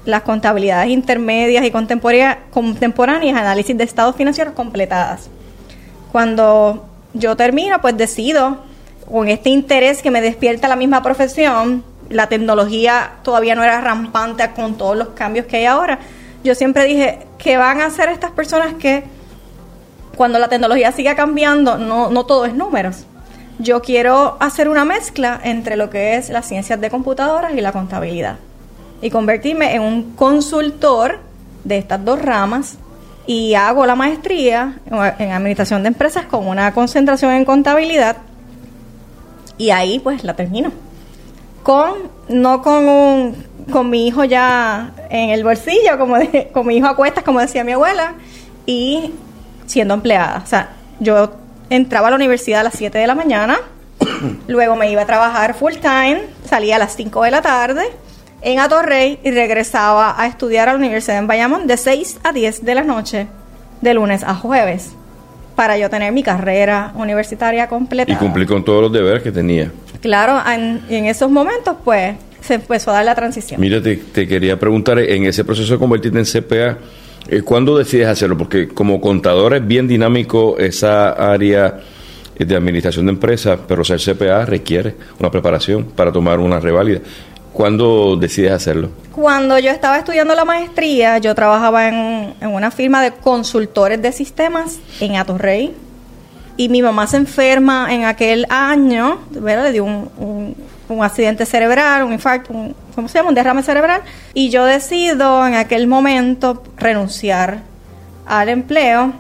las 0.06 0.24
contabilidades 0.24 0.90
intermedias 0.90 1.64
y 1.64 1.72
contemporáneas, 1.72 3.38
análisis 3.38 3.78
de 3.78 3.84
estados 3.84 4.16
financieros 4.16 4.54
completadas. 4.54 5.30
Cuando 6.12 6.88
yo 7.14 7.36
termino, 7.36 7.80
pues 7.82 7.96
decido, 7.98 8.58
con 9.10 9.28
este 9.28 9.50
interés 9.50 10.02
que 10.02 10.10
me 10.10 10.22
despierta 10.22 10.68
la 10.68 10.76
misma 10.76 11.04
profesión, 11.04 11.84
la 12.10 12.28
tecnología 12.28 13.12
todavía 13.24 13.56
no 13.56 13.64
era 13.64 13.80
rampante 13.82 14.50
con 14.56 14.76
todos 14.76 14.98
los 14.98 15.10
cambios 15.10 15.46
que 15.46 15.58
hay 15.58 15.66
ahora. 15.66 16.00
Yo 16.44 16.56
siempre 16.56 16.86
dije, 16.86 17.28
¿qué 17.38 17.58
van 17.58 17.82
a 17.82 17.86
hacer 17.86 18.10
estas 18.10 18.32
personas 18.32 18.74
que 18.76 19.04
cuando 20.16 20.40
la 20.40 20.50
tecnología 20.50 20.92
siga 20.92 21.16
cambiando, 21.16 21.78
no, 21.78 22.10
no 22.10 22.26
todo 22.26 22.46
es 22.46 22.54
números? 22.54 23.06
Yo 23.60 23.82
quiero 23.82 24.38
hacer 24.40 24.68
una 24.68 24.86
mezcla 24.86 25.40
entre 25.44 25.76
lo 25.76 25.90
que 25.90 26.16
es 26.16 26.30
las 26.30 26.48
ciencias 26.48 26.82
de 26.82 26.90
computadoras 26.90 27.54
y 27.54 27.62
la 27.62 27.72
contabilidad 27.72 28.38
y 29.02 29.10
convertirme 29.10 29.76
en 29.76 29.82
un 29.82 30.16
consultor 30.16 31.20
de 31.64 31.78
estas 31.78 32.04
dos 32.04 32.22
ramas 32.22 32.78
y 33.28 33.54
hago 33.54 33.86
la 33.86 33.96
maestría 33.96 34.80
en 35.20 35.32
administración 35.32 35.84
de 35.84 35.90
empresas 35.90 36.26
con 36.26 36.48
una 36.48 36.74
concentración 36.74 37.34
en 37.34 37.46
contabilidad 37.46 38.18
y 39.58 39.70
ahí 39.70 40.00
pues 40.00 40.24
la 40.24 40.36
termino. 40.36 40.72
Con, 41.64 41.94
no 42.30 42.64
con 42.64 42.88
un, 42.88 43.36
con 43.72 43.90
mi 43.90 44.08
hijo 44.08 44.24
ya 44.24 44.92
en 45.10 45.30
el 45.30 45.44
bolsillo, 45.44 45.98
como 45.98 46.16
con 46.54 46.68
mi 46.68 46.78
hijo 46.78 46.88
a 46.88 46.96
cuestas, 46.96 47.24
como 47.24 47.40
decía 47.40 47.64
mi 47.64 47.72
abuela, 47.72 48.14
y 48.66 49.12
siendo 49.66 49.94
empleada. 49.94 50.42
O 50.44 50.48
sea, 50.48 50.70
yo 51.00 51.32
entraba 51.70 52.08
a 52.08 52.12
la 52.12 52.18
universidad 52.18 52.62
a 52.62 52.64
las 52.64 52.74
7 52.76 52.98
de 52.98 53.08
la 53.08 53.16
mañana, 53.16 53.60
luego 54.48 54.76
me 54.76 54.92
iba 54.92 55.02
a 55.02 55.06
trabajar 55.06 55.54
full 55.54 55.74
time, 55.82 56.22
salía 56.46 56.76
a 56.76 56.80
las 56.80 56.96
5 56.96 57.24
de 57.24 57.32
la 57.32 57.42
tarde 57.42 57.84
en 58.42 58.60
Atorrey 58.60 59.20
y 59.24 59.32
regresaba 59.32 60.20
a 60.20 60.28
estudiar 60.28 60.68
a 60.68 60.74
la 60.74 60.80
Universidad 60.80 61.18
en 61.18 61.28
Bayamón 61.28 61.68
de 61.68 61.78
6 61.78 62.20
a 62.24 62.32
10 62.32 62.66
de 62.66 62.76
la 62.76 62.84
noche, 62.84 63.28
de 63.82 63.94
lunes 63.94 64.24
a 64.24 64.36
jueves, 64.36 64.94
para 65.56 65.78
yo 65.78 65.90
tener 65.90 66.12
mi 66.12 66.24
carrera 66.24 66.92
universitaria 66.96 67.68
completa. 67.68 68.12
Y 68.12 68.16
cumplir 68.16 68.48
con 68.48 68.64
todos 68.64 68.82
los 68.82 68.92
deberes 68.92 69.22
que 69.22 69.32
tenía. 69.32 69.72
Claro, 70.02 70.42
en, 70.50 70.84
en 70.90 71.06
esos 71.06 71.30
momentos, 71.30 71.78
pues, 71.84 72.16
se 72.42 72.56
empezó 72.56 72.92
a 72.92 72.96
dar 72.96 73.06
la 73.06 73.16
transición. 73.16 73.62
Mira, 73.62 73.82
te, 73.82 74.00
quería 74.28 74.60
preguntar, 74.60 75.00
en 75.00 75.26
ese 75.26 75.46
proceso 75.46 75.74
de 75.74 75.80
convertirte 75.80 76.20
en 76.20 76.26
CPA, 76.26 76.78
eh, 77.30 77.42
¿cuándo 77.44 77.78
decides 77.78 78.08
hacerlo? 78.08 78.38
Porque 78.38 78.68
como 78.68 79.00
contador 79.00 79.54
es 79.54 79.66
bien 79.66 79.88
dinámico 79.88 80.58
esa 80.58 81.12
área 81.12 81.80
de 82.38 82.56
administración 82.56 83.06
de 83.06 83.12
empresas, 83.12 83.60
pero 83.68 83.84
ser 83.84 84.00
CPA 84.00 84.46
requiere 84.46 84.96
una 85.20 85.30
preparación 85.30 85.86
para 85.86 86.12
tomar 86.12 86.40
una 86.40 86.60
reválida. 86.60 87.00
¿Cuándo 87.54 88.16
decides 88.16 88.52
hacerlo? 88.52 88.90
Cuando 89.12 89.60
yo 89.60 89.72
estaba 89.72 89.98
estudiando 89.98 90.34
la 90.36 90.46
maestría, 90.46 91.18
yo 91.18 91.36
trabajaba 91.36 91.90
en, 91.90 92.34
una 92.42 92.72
firma 92.72 93.04
de 93.04 93.12
consultores 93.12 94.02
de 94.02 94.12
sistemas 94.12 94.80
en 95.00 95.18
Atorrey. 95.18 95.74
Y 96.58 96.70
mi 96.70 96.82
mamá 96.82 97.08
se 97.08 97.18
enferma 97.18 97.94
en 97.94 98.06
aquel 98.06 98.46
año, 98.50 99.20
¿verdad? 99.32 99.66
le 99.66 99.72
dio 99.74 99.84
un, 99.84 100.10
un, 100.18 100.56
accidente 101.00 101.46
cerebral, 101.46 102.04
un 102.04 102.14
infarto, 102.14 102.54
un, 102.54 102.76
¿cómo 102.96 103.08
se 103.08 103.18
llama? 103.18 103.30
Un 103.30 103.36
derrame 103.36 103.64
cerebral. 103.64 104.02
Y 104.34 104.50
yo 104.50 104.66
decido 104.66 105.46
en 105.48 105.56
aquel 105.56 105.88
momento 105.88 106.64
renunciar 106.78 107.60
al 108.26 108.50
empleo 108.50 109.14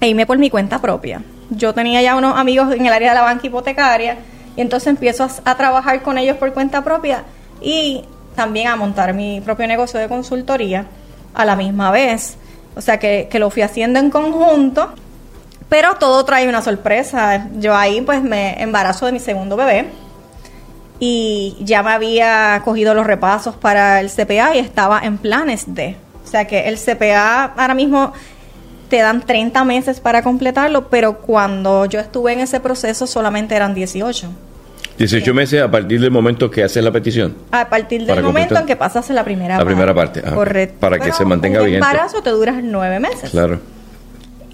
e 0.00 0.08
irme 0.08 0.26
por 0.26 0.38
mi 0.38 0.50
cuenta 0.50 0.80
propia. 0.80 1.22
Yo 1.50 1.74
tenía 1.74 2.02
ya 2.02 2.16
unos 2.16 2.36
amigos 2.36 2.72
en 2.74 2.86
el 2.86 2.92
área 2.92 3.10
de 3.10 3.14
la 3.14 3.22
banca 3.22 3.46
hipotecaria 3.46 4.18
y 4.56 4.60
entonces 4.60 4.88
empiezo 4.88 5.28
a 5.44 5.54
trabajar 5.56 6.02
con 6.02 6.18
ellos 6.18 6.36
por 6.36 6.52
cuenta 6.52 6.82
propia 6.82 7.24
y 7.60 8.04
también 8.34 8.68
a 8.68 8.76
montar 8.76 9.14
mi 9.14 9.40
propio 9.40 9.66
negocio 9.66 10.00
de 10.00 10.08
consultoría 10.08 10.86
a 11.34 11.44
la 11.44 11.56
misma 11.56 11.90
vez. 11.90 12.36
O 12.76 12.80
sea 12.80 12.98
que, 12.98 13.28
lo 13.34 13.50
fui 13.50 13.62
haciendo 13.62 13.98
en 13.98 14.10
conjunto, 14.10 14.92
pero 15.68 15.94
todo 15.96 16.24
trae 16.24 16.48
una 16.48 16.62
sorpresa. 16.62 17.48
Yo 17.58 17.74
ahí 17.76 18.00
pues 18.00 18.22
me 18.22 18.60
embarazo 18.62 19.06
de 19.06 19.12
mi 19.12 19.20
segundo 19.20 19.56
bebé 19.56 19.86
y 21.00 21.56
ya 21.60 21.82
me 21.82 21.92
había 21.92 22.60
cogido 22.64 22.94
los 22.94 23.06
repasos 23.06 23.56
para 23.56 24.00
el 24.00 24.10
CPA 24.10 24.54
y 24.54 24.58
estaba 24.58 25.00
en 25.00 25.18
planes 25.18 25.74
de. 25.74 25.96
O 26.24 26.26
sea 26.26 26.46
que 26.46 26.68
el 26.68 26.78
CPA 26.78 27.44
ahora 27.56 27.74
mismo 27.74 28.12
te 28.88 28.98
dan 28.98 29.22
30 29.22 29.64
meses 29.64 30.00
para 30.00 30.22
completarlo, 30.22 30.88
pero 30.88 31.18
cuando 31.18 31.84
yo 31.86 32.00
estuve 32.00 32.32
en 32.32 32.40
ese 32.40 32.60
proceso 32.60 33.06
solamente 33.06 33.54
eran 33.54 33.74
18. 33.74 34.30
18 34.96 35.34
meses 35.34 35.60
a 35.60 35.70
partir 35.70 36.00
del 36.00 36.10
momento 36.10 36.50
que 36.50 36.62
haces 36.62 36.82
la 36.82 36.92
petición. 36.92 37.34
A 37.50 37.68
partir 37.68 38.06
del 38.06 38.22
momento 38.22 38.56
en 38.56 38.66
que 38.66 38.76
pasas 38.76 39.10
la 39.10 39.24
primera 39.24 39.56
parte. 39.56 39.64
La 39.64 39.66
primera 39.66 39.94
parte. 39.94 40.22
Ah, 40.24 40.30
Correcto. 40.32 40.76
Para 40.78 40.98
que 40.98 41.12
se 41.12 41.24
mantenga 41.24 41.60
bien. 41.60 41.70
El 41.70 41.74
embarazo 41.82 42.22
te 42.22 42.30
dura 42.30 42.60
nueve 42.62 43.00
meses. 43.00 43.30
Claro. 43.30 43.58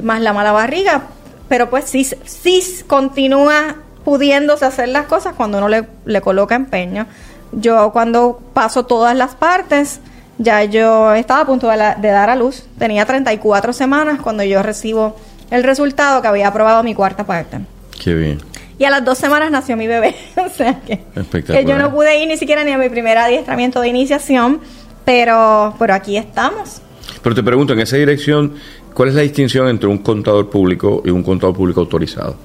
Más 0.03 0.21
la 0.23 0.33
mala 0.33 0.53
barriga. 0.53 1.03
Pero 1.49 1.69
pues 1.69 1.85
sí, 1.85 2.05
sí 2.25 2.63
continúa 2.87 3.77
pudiéndose 4.05 4.65
hacer 4.65 4.89
las 4.89 5.07
cosas 5.07 5.35
cuando 5.37 5.59
uno 5.59 5.69
le, 5.69 5.87
le 6.05 6.21
coloca 6.21 6.55
empeño. 6.55 7.07
Yo 7.53 7.93
cuando 7.93 8.41
paso 8.55 8.87
todas 8.87 9.17
las 9.17 9.35
partes, 9.35 10.01
ya 10.39 10.65
yo 10.65 11.15
estaba 11.15 11.43
a 11.43 11.47
punto 11.47 11.69
de, 11.69 11.77
de 11.99 12.09
dar 12.09 12.31
a 12.31 12.37
luz. 12.37 12.65
Tenía 12.79 13.05
34 13.05 13.73
semanas 13.73 14.21
cuando 14.21 14.43
yo 14.45 14.63
recibo 14.63 15.17
el 15.51 15.65
resultado 15.65 16.23
que 16.23 16.29
había 16.29 16.49
aprobado 16.49 16.83
mi 16.83 16.95
cuarta 16.95 17.25
parte. 17.25 17.59
Qué 18.03 18.15
bien 18.15 18.51
y 18.81 18.85
a 18.85 18.91
las 18.91 19.05
dos 19.05 19.19
semanas 19.19 19.51
nació 19.51 19.77
mi 19.77 19.87
bebé. 19.87 20.17
o 20.37 20.49
sea 20.49 20.81
que, 20.81 21.01
que, 21.43 21.65
yo 21.67 21.77
no 21.77 21.93
pude 21.93 22.21
ir 22.21 22.27
ni 22.27 22.39
siquiera 22.39 22.65
ni 22.65 22.73
a 22.73 22.79
mi 22.79 22.89
primer 22.89 23.19
adiestramiento 23.19 23.81
de 23.83 23.89
iniciación, 23.89 24.61
pero, 25.05 25.75
pero 25.79 25.93
aquí 25.95 26.17
estamos. 26.17 26.81
Pero 27.23 27.35
te 27.35 27.43
pregunto, 27.43 27.75
en 27.75 27.81
esa 27.81 27.97
dirección, 27.97 28.55
¿cuál 28.95 29.11
es 29.11 29.15
la 29.15 29.21
distinción 29.21 29.69
entre 29.69 29.87
un 29.87 29.99
contador 29.99 30.49
público 30.49 31.03
y 31.05 31.11
un 31.11 31.23
contador 31.23 31.55
público 31.55 31.81
autorizado? 31.81 32.37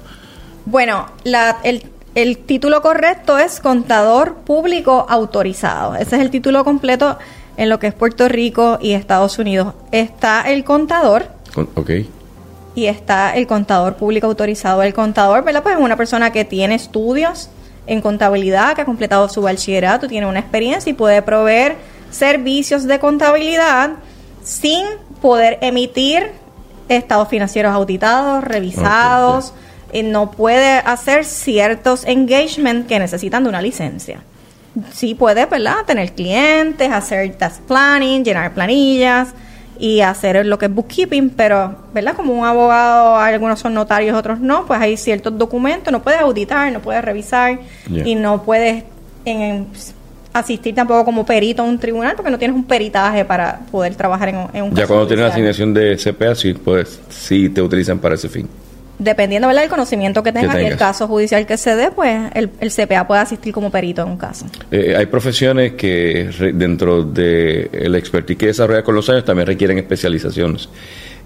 Bueno, 0.66 1.06
la, 1.24 1.58
el, 1.64 1.84
el 2.14 2.38
título 2.38 2.82
correcto 2.82 3.38
es 3.38 3.60
contador 3.60 4.34
público 4.34 5.06
autorizado. 5.08 5.94
Ese 5.94 6.16
es 6.16 6.22
el 6.22 6.30
título 6.30 6.64
completo 6.64 7.18
en 7.56 7.68
lo 7.70 7.78
que 7.78 7.86
es 7.86 7.94
Puerto 7.94 8.28
Rico 8.28 8.78
y 8.80 8.92
Estados 8.92 9.38
Unidos. 9.38 9.74
Está 9.90 10.42
el 10.42 10.64
contador. 10.64 11.28
ok 11.74 11.90
y 12.76 12.86
está 12.86 13.34
el 13.34 13.48
contador 13.48 13.96
público 13.96 14.28
autorizado. 14.28 14.82
El 14.82 14.94
contador, 14.94 15.42
¿verdad? 15.42 15.62
Pues 15.62 15.76
es 15.76 15.82
una 15.82 15.96
persona 15.96 16.30
que 16.30 16.44
tiene 16.44 16.76
estudios 16.76 17.48
en 17.86 18.02
contabilidad, 18.02 18.76
que 18.76 18.82
ha 18.82 18.84
completado 18.84 19.28
su 19.28 19.42
bachillerato, 19.42 20.06
tiene 20.06 20.26
una 20.26 20.40
experiencia 20.40 20.90
y 20.90 20.92
puede 20.92 21.22
proveer 21.22 21.76
servicios 22.10 22.84
de 22.84 22.98
contabilidad 22.98 23.92
sin 24.44 24.84
poder 25.22 25.58
emitir 25.62 26.30
estados 26.88 27.28
financieros 27.28 27.72
auditados, 27.72 28.44
revisados, 28.44 29.54
no 30.02 30.30
puede 30.30 30.78
hacer 30.78 31.24
ciertos 31.24 32.04
engagement 32.04 32.86
que 32.86 32.98
necesitan 32.98 33.42
de 33.42 33.48
una 33.48 33.62
licencia. 33.62 34.20
Sí 34.92 35.14
puede, 35.14 35.46
¿verdad? 35.46 35.84
Tener 35.86 36.12
clientes, 36.12 36.90
hacer 36.90 37.34
task 37.36 37.62
planning, 37.62 38.24
llenar 38.24 38.52
planillas, 38.52 39.28
y 39.78 40.00
hacer 40.00 40.44
lo 40.46 40.58
que 40.58 40.66
es 40.66 40.74
bookkeeping, 40.74 41.30
pero, 41.30 41.76
¿verdad? 41.92 42.14
Como 42.14 42.32
un 42.32 42.44
abogado, 42.44 43.16
algunos 43.16 43.60
son 43.60 43.74
notarios, 43.74 44.16
otros 44.16 44.40
no, 44.40 44.66
pues 44.66 44.80
hay 44.80 44.96
ciertos 44.96 45.36
documentos, 45.36 45.92
no 45.92 46.02
puedes 46.02 46.20
auditar, 46.20 46.72
no 46.72 46.80
puedes 46.80 47.04
revisar 47.04 47.58
y 47.88 48.14
no 48.14 48.42
puedes 48.42 48.84
asistir 50.32 50.74
tampoco 50.74 51.04
como 51.04 51.24
perito 51.24 51.62
a 51.62 51.64
un 51.64 51.78
tribunal 51.78 52.14
porque 52.14 52.30
no 52.30 52.38
tienes 52.38 52.54
un 52.54 52.64
peritaje 52.64 53.24
para 53.24 53.60
poder 53.70 53.94
trabajar 53.94 54.28
en, 54.28 54.36
en 54.52 54.64
un 54.64 54.74
Ya 54.74 54.86
cuando 54.86 55.06
tienes 55.06 55.24
la 55.24 55.32
asignación 55.32 55.74
de 55.74 55.96
CPA, 55.96 56.34
sí, 56.34 56.52
pues, 56.52 57.00
sí 57.08 57.48
te 57.48 57.62
utilizan 57.62 57.98
para 57.98 58.14
ese 58.14 58.28
fin 58.28 58.48
dependiendo 58.98 59.48
del 59.48 59.68
conocimiento 59.68 60.22
que 60.22 60.32
tengas, 60.32 60.56
y 60.56 60.64
el 60.64 60.76
caso 60.76 61.06
judicial 61.06 61.46
que 61.46 61.56
se 61.56 61.76
dé, 61.76 61.90
pues 61.90 62.30
el, 62.34 62.50
el 62.60 62.70
CPA 62.70 63.06
puede 63.06 63.20
asistir 63.20 63.52
como 63.52 63.70
perito 63.70 64.02
en 64.02 64.08
un 64.08 64.16
caso. 64.16 64.46
Eh, 64.70 64.94
hay 64.96 65.06
profesiones 65.06 65.72
que 65.72 66.30
dentro 66.54 67.02
de 67.02 67.70
el 67.72 67.94
expertise 67.94 68.38
que 68.38 68.46
desarrolla 68.46 68.82
con 68.82 68.94
los 68.94 69.08
años 69.08 69.24
también 69.24 69.46
requieren 69.46 69.78
especializaciones. 69.78 70.68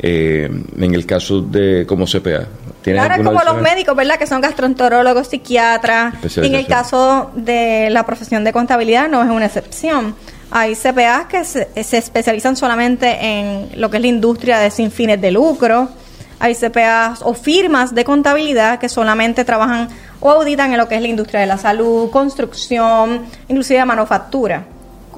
Eh, 0.03 0.49
en 0.79 0.95
el 0.95 1.05
caso 1.05 1.43
de 1.43 1.85
como 1.87 2.07
CPA. 2.07 2.47
Claro, 2.83 3.23
como 3.23 3.43
los 3.43 3.61
médicos, 3.61 3.95
¿verdad? 3.95 4.19
Que 4.19 4.27
son 4.27 4.41
gastroenterólogos, 4.41 5.29
psiquiatras. 5.29 6.15
En 6.39 6.55
el 6.55 6.67
caso 6.67 7.31
de 7.35 7.91
la 7.91 8.07
profesión 8.07 8.43
de 8.43 8.53
contabilidad 8.53 9.11
no 9.11 9.23
es 9.23 9.29
una 9.29 9.45
excepción. 9.45 10.15
Hay 10.51 10.75
CPAs 10.75 11.27
que 11.27 11.45
se, 11.45 11.69
se 11.85 11.99
especializan 11.99 12.57
solamente 12.57 13.19
en 13.21 13.69
lo 13.79 13.91
que 13.91 13.99
es 13.99 14.01
la 14.01 14.09
industria 14.09 14.59
de 14.59 14.71
sin 14.71 14.91
fines 14.91 15.21
de 15.21 15.31
lucro 15.31 15.91
hay 16.41 16.55
CPAs 16.55 17.21
o 17.23 17.35
firmas 17.35 17.95
de 17.95 18.03
contabilidad 18.03 18.79
que 18.79 18.89
solamente 18.89 19.45
trabajan 19.45 19.89
o 20.21 20.31
auditan 20.31 20.73
en 20.73 20.79
lo 20.79 20.89
que 20.89 20.97
es 20.97 21.03
la 21.03 21.09
industria 21.09 21.41
de 21.41 21.47
la 21.47 21.59
salud, 21.59 22.11
construcción, 22.11 23.27
inclusive 23.47 23.85
manufactura. 23.85 24.65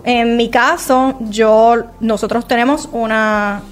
En 0.04 0.36
mi 0.36 0.50
caso, 0.50 1.16
yo 1.20 1.76
nosotros 2.00 2.46
tenemos 2.48 2.88
una, 2.92 3.62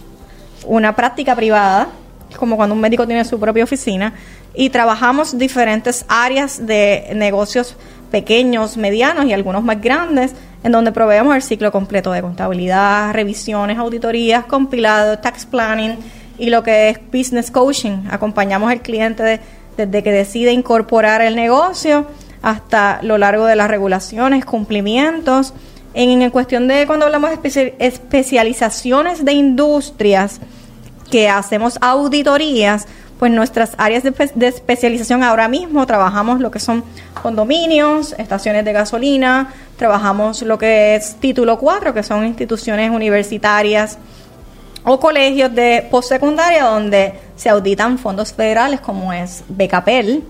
una 0.65 0.95
práctica 0.95 1.35
privada, 1.35 1.89
como 2.37 2.57
cuando 2.57 2.75
un 2.75 2.81
médico 2.81 3.05
tiene 3.05 3.25
su 3.25 3.41
propia 3.41 3.65
oficina, 3.65 4.15
y 4.55 4.71
trabajamos 4.71 5.37
diferentes 5.37 6.05
áreas 6.09 6.65
de 6.65 7.11
negocios 7.15 7.77
pequeños, 8.13 8.77
medianos 8.77 9.27
y 9.27 9.33
algunos 9.33 9.65
más 9.65 9.81
grandes, 9.81 10.35
en 10.63 10.73
donde 10.73 10.93
proveemos 10.93 11.35
el 11.35 11.43
ciclo 11.43 11.73
completo 11.73 12.13
de 12.13 12.23
contabilidad, 12.23 13.13
revisiones, 13.13 13.79
auditorías, 13.79 14.45
compilado, 14.45 15.19
tax 15.19 15.47
planning, 15.47 15.97
y 16.41 16.51
lo 16.51 16.63
que 16.63 16.89
es 16.89 16.99
business 17.13 17.51
coaching. 17.51 18.07
Acompañamos 18.11 18.71
al 18.71 18.81
cliente 18.81 19.41
desde 19.77 20.03
que 20.03 20.11
decide 20.11 20.53
incorporar 20.53 21.21
el 21.21 21.37
negocio 21.37 22.07
hasta 22.43 23.01
lo 23.03 23.19
largo 23.19 23.45
de 23.45 23.57
las 23.57 23.69
regulaciones, 23.69 24.45
cumplimientos. 24.45 25.53
En, 25.93 26.23
en 26.23 26.31
cuestión 26.31 26.67
de 26.67 26.87
cuando 26.87 27.07
hablamos 27.07 27.31
de 27.31 27.75
especializaciones 27.79 29.25
de 29.25 29.33
industrias, 29.33 30.41
que 31.11 31.29
hacemos 31.29 31.77
auditorías, 31.81 32.87
pues 33.19 33.31
nuestras 33.31 33.75
áreas 33.77 34.03
de, 34.03 34.47
especialización 34.47 35.23
ahora 35.23 35.47
mismo 35.47 35.85
trabajamos 35.87 36.41
lo 36.41 36.51
que 36.51 36.59
son 36.59 36.83
condominios, 37.23 38.15
estaciones 38.17 38.65
de 38.65 38.73
gasolina, 38.73 39.53
trabajamos 39.77 40.41
lo 40.41 40.57
que 40.57 40.95
es 40.95 41.17
título 41.17 41.59
4, 41.59 41.93
que 41.93 42.03
son 42.03 42.25
instituciones 42.25 42.91
universitarias 42.91 43.99
o 44.85 44.99
colegios 44.99 45.55
de 45.55 45.87
postsecundaria 45.91 46.65
donde 46.65 47.13
se 47.37 47.49
auditan 47.49 47.99
fondos 47.99 48.33
federales 48.33 48.81
como 48.81 49.13
es 49.13 49.45
Becapel 49.49 50.23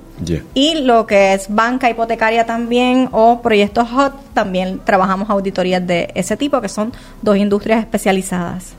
y 0.54 0.74
lo 0.82 1.06
que 1.06 1.32
es 1.32 1.46
banca 1.48 1.88
hipotecaria 1.88 2.44
también 2.44 3.08
o 3.12 3.40
proyectos 3.40 3.88
HOT, 3.90 4.12
también 4.34 4.80
trabajamos 4.84 5.30
auditorías 5.30 5.86
de 5.86 6.10
ese 6.14 6.36
tipo 6.36 6.60
que 6.60 6.68
son 6.68 6.92
dos 7.22 7.36
industrias 7.36 7.80
especializadas. 7.80 8.74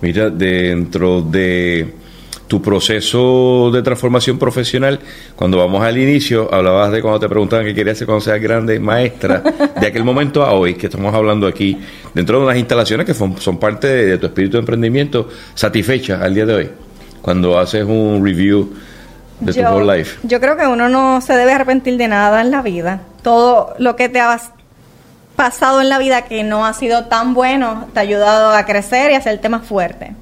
Mira, 0.00 0.30
dentro 0.30 1.20
de 1.20 1.92
tu 2.48 2.62
proceso 2.62 3.70
de 3.70 3.82
transformación 3.82 4.38
profesional, 4.38 4.98
cuando 5.36 5.58
vamos 5.58 5.82
al 5.82 5.98
inicio, 5.98 6.52
hablabas 6.52 6.90
de 6.90 7.02
cuando 7.02 7.20
te 7.20 7.28
preguntaban 7.28 7.66
qué 7.66 7.74
querías 7.74 7.98
ser 7.98 8.06
cuando 8.06 8.22
seas 8.22 8.40
grande, 8.40 8.80
maestra, 8.80 9.42
de 9.78 9.86
aquel 9.86 10.02
momento 10.02 10.42
a 10.42 10.52
hoy, 10.52 10.74
que 10.74 10.86
estamos 10.86 11.14
hablando 11.14 11.46
aquí, 11.46 11.78
dentro 12.14 12.38
de 12.38 12.46
unas 12.46 12.56
instalaciones 12.56 13.06
que 13.06 13.12
son, 13.12 13.58
parte 13.58 13.86
de, 13.86 14.18
tu 14.18 14.26
espíritu 14.26 14.56
de 14.56 14.60
emprendimiento, 14.60 15.28
satisfecha 15.54 16.20
al 16.22 16.34
día 16.34 16.46
de 16.46 16.54
hoy, 16.54 16.70
cuando 17.20 17.58
haces 17.58 17.84
un 17.84 18.24
review 18.24 18.72
de 19.40 19.52
tu 19.52 19.60
whole 19.60 19.98
life. 19.98 20.18
Yo 20.22 20.40
creo 20.40 20.56
que 20.56 20.66
uno 20.66 20.88
no 20.88 21.20
se 21.20 21.34
debe 21.34 21.52
arrepentir 21.52 21.98
de 21.98 22.08
nada 22.08 22.40
en 22.40 22.50
la 22.50 22.62
vida. 22.62 23.02
Todo 23.22 23.74
lo 23.78 23.94
que 23.94 24.08
te 24.08 24.20
has 24.20 24.52
pasado 25.36 25.82
en 25.82 25.90
la 25.90 25.98
vida 25.98 26.22
que 26.22 26.42
no 26.44 26.64
ha 26.64 26.72
sido 26.72 27.04
tan 27.04 27.34
bueno 27.34 27.88
te 27.92 28.00
ha 28.00 28.02
ayudado 28.02 28.52
a 28.52 28.64
crecer 28.64 29.10
y 29.10 29.14
a 29.14 29.18
hacerte 29.18 29.50
más 29.50 29.66
fuerte 29.66 30.14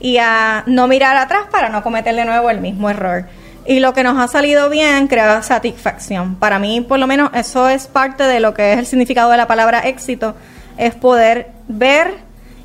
y 0.00 0.18
a 0.18 0.62
no 0.66 0.88
mirar 0.88 1.16
atrás 1.16 1.44
para 1.50 1.68
no 1.68 1.82
cometer 1.82 2.14
de 2.14 2.24
nuevo 2.24 2.50
el 2.50 2.60
mismo 2.60 2.90
error. 2.90 3.26
Y 3.66 3.80
lo 3.80 3.94
que 3.94 4.04
nos 4.04 4.18
ha 4.18 4.28
salido 4.28 4.70
bien 4.70 5.08
crea 5.08 5.42
satisfacción. 5.42 6.36
Para 6.36 6.58
mí, 6.58 6.80
por 6.82 6.98
lo 6.98 7.06
menos, 7.06 7.30
eso 7.34 7.68
es 7.68 7.88
parte 7.88 8.24
de 8.24 8.38
lo 8.38 8.54
que 8.54 8.72
es 8.72 8.78
el 8.78 8.86
significado 8.86 9.30
de 9.30 9.36
la 9.36 9.48
palabra 9.48 9.80
éxito, 9.80 10.36
es 10.76 10.94
poder 10.94 11.50
ver 11.66 12.18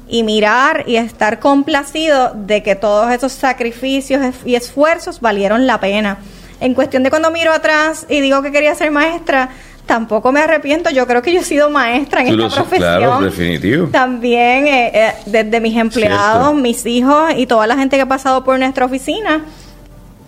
y 0.07 0.23
mirar 0.23 0.83
y 0.87 0.97
estar 0.97 1.39
complacido 1.39 2.33
de 2.35 2.61
que 2.61 2.75
todos 2.75 3.11
esos 3.11 3.31
sacrificios 3.31 4.21
y 4.45 4.55
esfuerzos 4.55 5.21
valieron 5.21 5.65
la 5.65 5.79
pena. 5.79 6.17
En 6.59 6.75
cuestión 6.75 7.01
de 7.01 7.09
cuando 7.09 7.31
miro 7.31 7.51
atrás 7.51 8.05
y 8.07 8.21
digo 8.21 8.43
que 8.43 8.51
quería 8.51 8.75
ser 8.75 8.91
maestra, 8.91 9.49
tampoco 9.85 10.31
me 10.31 10.41
arrepiento. 10.41 10.89
Yo 10.89 11.05
creo 11.07 11.21
que 11.21 11.33
yo 11.33 11.41
he 11.41 11.43
sido 11.43 11.69
maestra 11.69 12.21
en 12.21 12.27
esta 12.39 12.55
profesión. 12.55 12.79
Claro, 12.79 13.21
definitivo. 13.21 13.87
También 13.87 14.67
eh, 14.67 14.91
eh, 14.93 15.13
desde 15.25 15.59
mis 15.59 15.75
empleados, 15.77 16.53
mis 16.55 16.85
hijos 16.85 17.33
y 17.35 17.45
toda 17.45 17.67
la 17.67 17.75
gente 17.75 17.95
que 17.95 18.03
ha 18.03 18.07
pasado 18.07 18.43
por 18.43 18.57
nuestra 18.59 18.85
oficina 18.85 19.43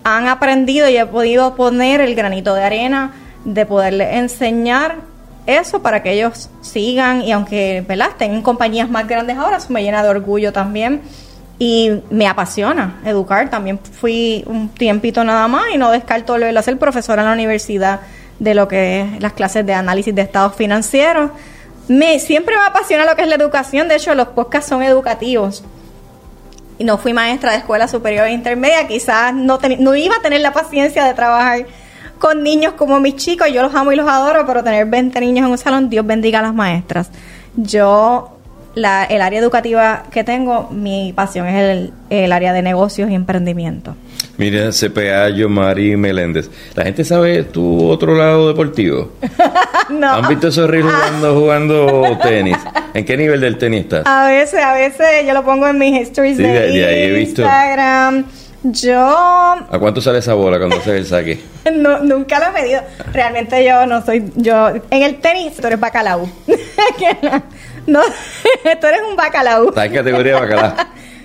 han 0.04 0.28
aprendido 0.28 0.88
y 0.88 0.96
he 0.96 1.06
podido 1.06 1.54
poner 1.54 2.00
el 2.00 2.14
granito 2.14 2.54
de 2.54 2.62
arena 2.62 3.12
de 3.44 3.66
poderle 3.66 4.18
enseñar 4.18 4.96
eso 5.46 5.82
para 5.82 6.02
que 6.02 6.12
ellos 6.12 6.50
sigan 6.62 7.22
y 7.22 7.32
aunque 7.32 7.84
¿verdad? 7.86 8.08
estén 8.10 8.32
en 8.32 8.42
compañías 8.42 8.88
más 8.88 9.06
grandes 9.06 9.36
ahora, 9.36 9.58
eso 9.58 9.72
me 9.72 9.82
llena 9.82 10.02
de 10.02 10.08
orgullo 10.08 10.52
también 10.52 11.02
y 11.58 11.90
me 12.10 12.26
apasiona 12.26 13.00
educar. 13.04 13.50
También 13.50 13.78
fui 13.78 14.42
un 14.46 14.68
tiempito 14.68 15.22
nada 15.24 15.46
más 15.48 15.64
y 15.72 15.78
no 15.78 15.90
descarto 15.90 16.38
lo 16.38 16.46
de 16.46 16.62
ser 16.62 16.78
profesora 16.78 17.22
en 17.22 17.28
la 17.28 17.34
universidad 17.34 18.00
de 18.38 18.54
lo 18.54 18.68
que 18.68 19.02
es 19.02 19.20
las 19.20 19.32
clases 19.32 19.64
de 19.66 19.74
análisis 19.74 20.14
de 20.14 20.22
estados 20.22 20.54
financieros. 20.54 21.30
Me, 21.88 22.18
siempre 22.18 22.56
me 22.56 22.64
apasiona 22.64 23.04
lo 23.04 23.14
que 23.14 23.22
es 23.22 23.28
la 23.28 23.34
educación, 23.34 23.88
de 23.88 23.96
hecho 23.96 24.14
los 24.14 24.28
podcasts 24.28 24.68
son 24.68 24.82
educativos. 24.82 25.64
Y 26.78 26.84
no 26.84 26.98
fui 26.98 27.12
maestra 27.12 27.52
de 27.52 27.58
escuela 27.58 27.86
superior 27.86 28.26
e 28.26 28.32
intermedia, 28.32 28.86
quizás 28.88 29.32
no, 29.32 29.58
no 29.78 29.94
iba 29.94 30.16
a 30.16 30.22
tener 30.22 30.40
la 30.40 30.52
paciencia 30.52 31.04
de 31.04 31.14
trabajar 31.14 31.66
con 32.18 32.42
niños 32.42 32.72
como 32.74 33.00
mis 33.00 33.16
chicos, 33.16 33.48
yo 33.52 33.62
los 33.62 33.74
amo 33.74 33.92
y 33.92 33.96
los 33.96 34.08
adoro, 34.08 34.46
pero 34.46 34.64
tener 34.64 34.86
20 34.86 35.20
niños 35.20 35.44
en 35.44 35.52
un 35.52 35.58
salón, 35.58 35.90
Dios 35.90 36.06
bendiga 36.06 36.38
a 36.38 36.42
las 36.42 36.54
maestras. 36.54 37.10
Yo 37.56 38.38
la, 38.74 39.04
el 39.04 39.20
área 39.20 39.38
educativa 39.38 40.04
que 40.10 40.24
tengo, 40.24 40.68
mi 40.70 41.12
pasión 41.12 41.46
es 41.46 41.54
el, 41.56 41.92
el 42.10 42.32
área 42.32 42.52
de 42.52 42.62
negocios 42.62 43.10
y 43.10 43.14
emprendimiento. 43.14 43.94
Mira, 44.36 44.70
CPA, 44.70 45.30
Mari 45.48 45.96
Meléndez. 45.96 46.50
¿La 46.74 46.84
gente 46.84 47.04
sabe 47.04 47.44
tu 47.44 47.86
otro 47.88 48.16
lado 48.16 48.48
deportivo? 48.48 49.12
no. 49.90 50.10
¿Han 50.10 50.28
visto 50.28 50.48
esos 50.48 50.68
ríos 50.68 50.92
jugando, 50.92 51.34
jugando 51.34 52.18
tenis? 52.22 52.56
¿En 52.94 53.04
qué 53.04 53.16
nivel 53.16 53.40
del 53.40 53.58
tenis 53.58 53.82
estás? 53.82 54.06
A 54.06 54.26
veces, 54.26 54.60
a 54.60 54.74
veces 54.74 55.24
yo 55.26 55.34
lo 55.34 55.44
pongo 55.44 55.68
en 55.68 55.78
mis 55.78 56.00
histories 56.00 56.36
de, 56.36 57.20
Instagram. 57.20 58.24
Yo... 58.64 58.98
¿A 58.98 59.78
cuánto 59.78 60.00
sale 60.00 60.18
esa 60.18 60.34
bola 60.34 60.58
cuando 60.58 60.76
haces 60.76 60.94
el 60.94 61.06
saque? 61.06 61.40
no, 61.72 62.00
nunca 62.00 62.40
lo 62.40 62.46
he 62.46 62.62
medido. 62.62 62.82
Realmente 63.12 63.64
yo 63.64 63.86
no 63.86 64.04
soy... 64.04 64.32
yo 64.36 64.68
En 64.90 65.02
el 65.02 65.20
tenis 65.20 65.54
tú 65.54 65.66
eres 65.66 65.78
bacalao. 65.78 66.28
no, 67.86 68.00
tú 68.80 68.86
eres 68.86 69.00
un 69.08 69.16
bacalao. 69.16 69.68
¿Estás 69.68 69.86
en 69.86 69.92
categoría 69.92 70.34
de 70.34 70.40
bacalao? 70.40 70.74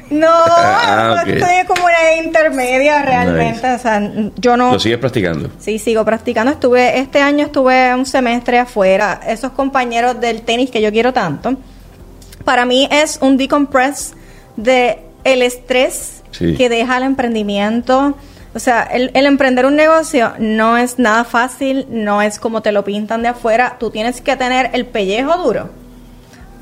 No, 0.09 0.27
ah, 0.29 1.23
estoy 1.27 1.65
como 1.67 1.85
una 1.85 2.15
intermedia 2.23 3.01
realmente. 3.03 3.73
O 3.73 3.79
sea, 3.79 4.11
yo 4.35 4.57
no. 4.57 4.73
¿Lo 4.73 4.79
sigues 4.79 4.97
practicando? 4.97 5.49
Sí, 5.59 5.77
sigo 5.79 6.03
practicando. 6.03 6.51
Estuve, 6.51 6.99
este 6.99 7.21
año 7.21 7.45
estuve 7.45 7.93
un 7.93 8.05
semestre 8.05 8.59
afuera. 8.59 9.19
Esos 9.25 9.51
compañeros 9.51 10.19
del 10.19 10.41
tenis 10.41 10.71
que 10.71 10.81
yo 10.81 10.91
quiero 10.91 11.13
tanto. 11.13 11.55
Para 12.43 12.65
mí 12.65 12.87
es 12.91 13.19
un 13.21 13.37
decompress 13.37 14.13
de 14.55 14.99
el 15.23 15.41
estrés 15.41 16.23
que 16.31 16.69
deja 16.69 16.97
el 16.97 17.03
emprendimiento. 17.03 18.17
O 18.55 18.59
sea, 18.59 18.81
el, 18.81 19.11
el, 19.13 19.27
emprender 19.27 19.67
un 19.67 19.75
negocio 19.75 20.33
no 20.39 20.75
es 20.75 20.97
nada 20.97 21.23
fácil, 21.23 21.85
no 21.89 22.23
es 22.23 22.39
como 22.39 22.63
te 22.63 22.71
lo 22.71 22.83
pintan 22.83 23.21
de 23.21 23.27
afuera. 23.27 23.77
Tú 23.79 23.91
tienes 23.91 24.21
que 24.21 24.35
tener 24.35 24.71
el 24.73 24.87
pellejo 24.87 25.37
duro 25.37 25.69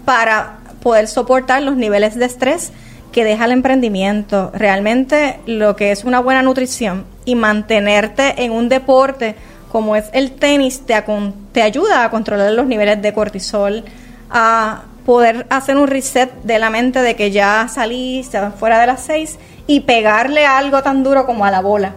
para 0.04 0.58
poder 0.82 1.08
soportar 1.08 1.62
los 1.62 1.78
niveles 1.78 2.16
de 2.16 2.26
estrés 2.26 2.72
que 3.18 3.24
deja 3.24 3.46
el 3.46 3.52
emprendimiento, 3.52 4.52
realmente 4.54 5.40
lo 5.48 5.76
que 5.76 5.90
es 5.90 6.04
una 6.04 6.20
buena 6.20 6.44
nutrición 6.44 7.04
y 7.26 7.34
mantenerte 7.34 8.44
en 8.44 8.52
un 8.52 8.70
deporte 8.70 9.34
como 9.72 9.96
es 9.96 10.06
el 10.14 10.34
tenis 10.34 10.86
te, 10.86 11.04
te 11.52 11.64
ayuda 11.64 12.04
a 12.04 12.12
controlar 12.12 12.52
los 12.52 12.68
niveles 12.68 13.02
de 13.02 13.16
cortisol, 13.16 13.84
a 14.30 14.84
poder 15.04 15.48
hacer 15.50 15.78
un 15.78 15.88
reset 15.88 16.32
de 16.44 16.60
la 16.60 16.70
mente 16.70 17.02
de 17.02 17.16
que 17.16 17.32
ya 17.32 17.68
salí, 17.74 18.24
fuera 18.60 18.80
de 18.80 18.86
las 18.86 19.02
seis 19.02 19.40
y 19.66 19.80
pegarle 19.80 20.46
algo 20.46 20.84
tan 20.84 21.04
duro 21.04 21.26
como 21.26 21.44
a 21.44 21.50
la 21.50 21.62
bola. 21.62 21.94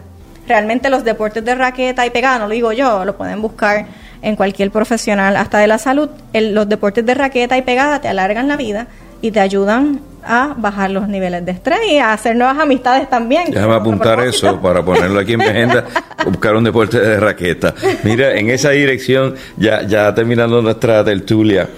Realmente 0.49 0.89
los 0.89 1.05
deportes 1.05 1.45
de 1.45 1.55
raqueta 1.55 2.07
y 2.07 2.11
pegada, 2.11 2.39
no 2.39 2.49
lo 2.49 2.55
digo 2.55 2.73
yo, 2.73 3.05
lo 3.05 3.19
pueden 3.19 3.43
buscar 3.43 3.85
en 4.23 4.37
cualquier 4.37 4.71
profesional, 4.71 5.37
hasta 5.37 5.59
de 5.59 5.67
la 5.67 5.77
salud. 5.77 6.09
los 6.33 6.67
deportes 6.67 7.05
de 7.05 7.13
raqueta 7.13 7.59
y 7.59 7.63
pegada 7.63 8.01
te 8.01 8.09
alargan 8.09 8.49
la 8.49 8.57
vida 8.57 8.87
y 9.23 9.31
te 9.31 9.41
ayudan 9.41 10.01
a 10.23 10.55
bajar 10.57 10.91
los 10.91 11.09
niveles 11.09 11.45
de 11.45 11.53
estrés 11.53 11.81
y 11.91 11.99
a 11.99 12.13
hacer 12.13 12.37
nuevas 12.37 12.59
amistades 12.59 13.09
también. 13.09 13.51
Déjame 13.51 13.75
apuntar 13.75 14.21
eso 14.21 14.61
para 14.61 14.85
ponerlo 14.85 15.19
aquí 15.19 15.33
en 15.33 15.39
mi 15.39 15.47
agenda, 15.47 15.87
buscar 16.27 16.55
un 16.55 16.65
deporte 16.65 17.01
de 17.01 17.19
raqueta. 17.19 17.75
Mira, 18.05 18.35
en 18.35 18.51
esa 18.51 18.71
dirección, 18.71 19.35
ya, 19.57 19.83
ya 19.83 20.15
terminando 20.15 20.61
nuestra 20.61 21.05
tertulia, 21.05 21.69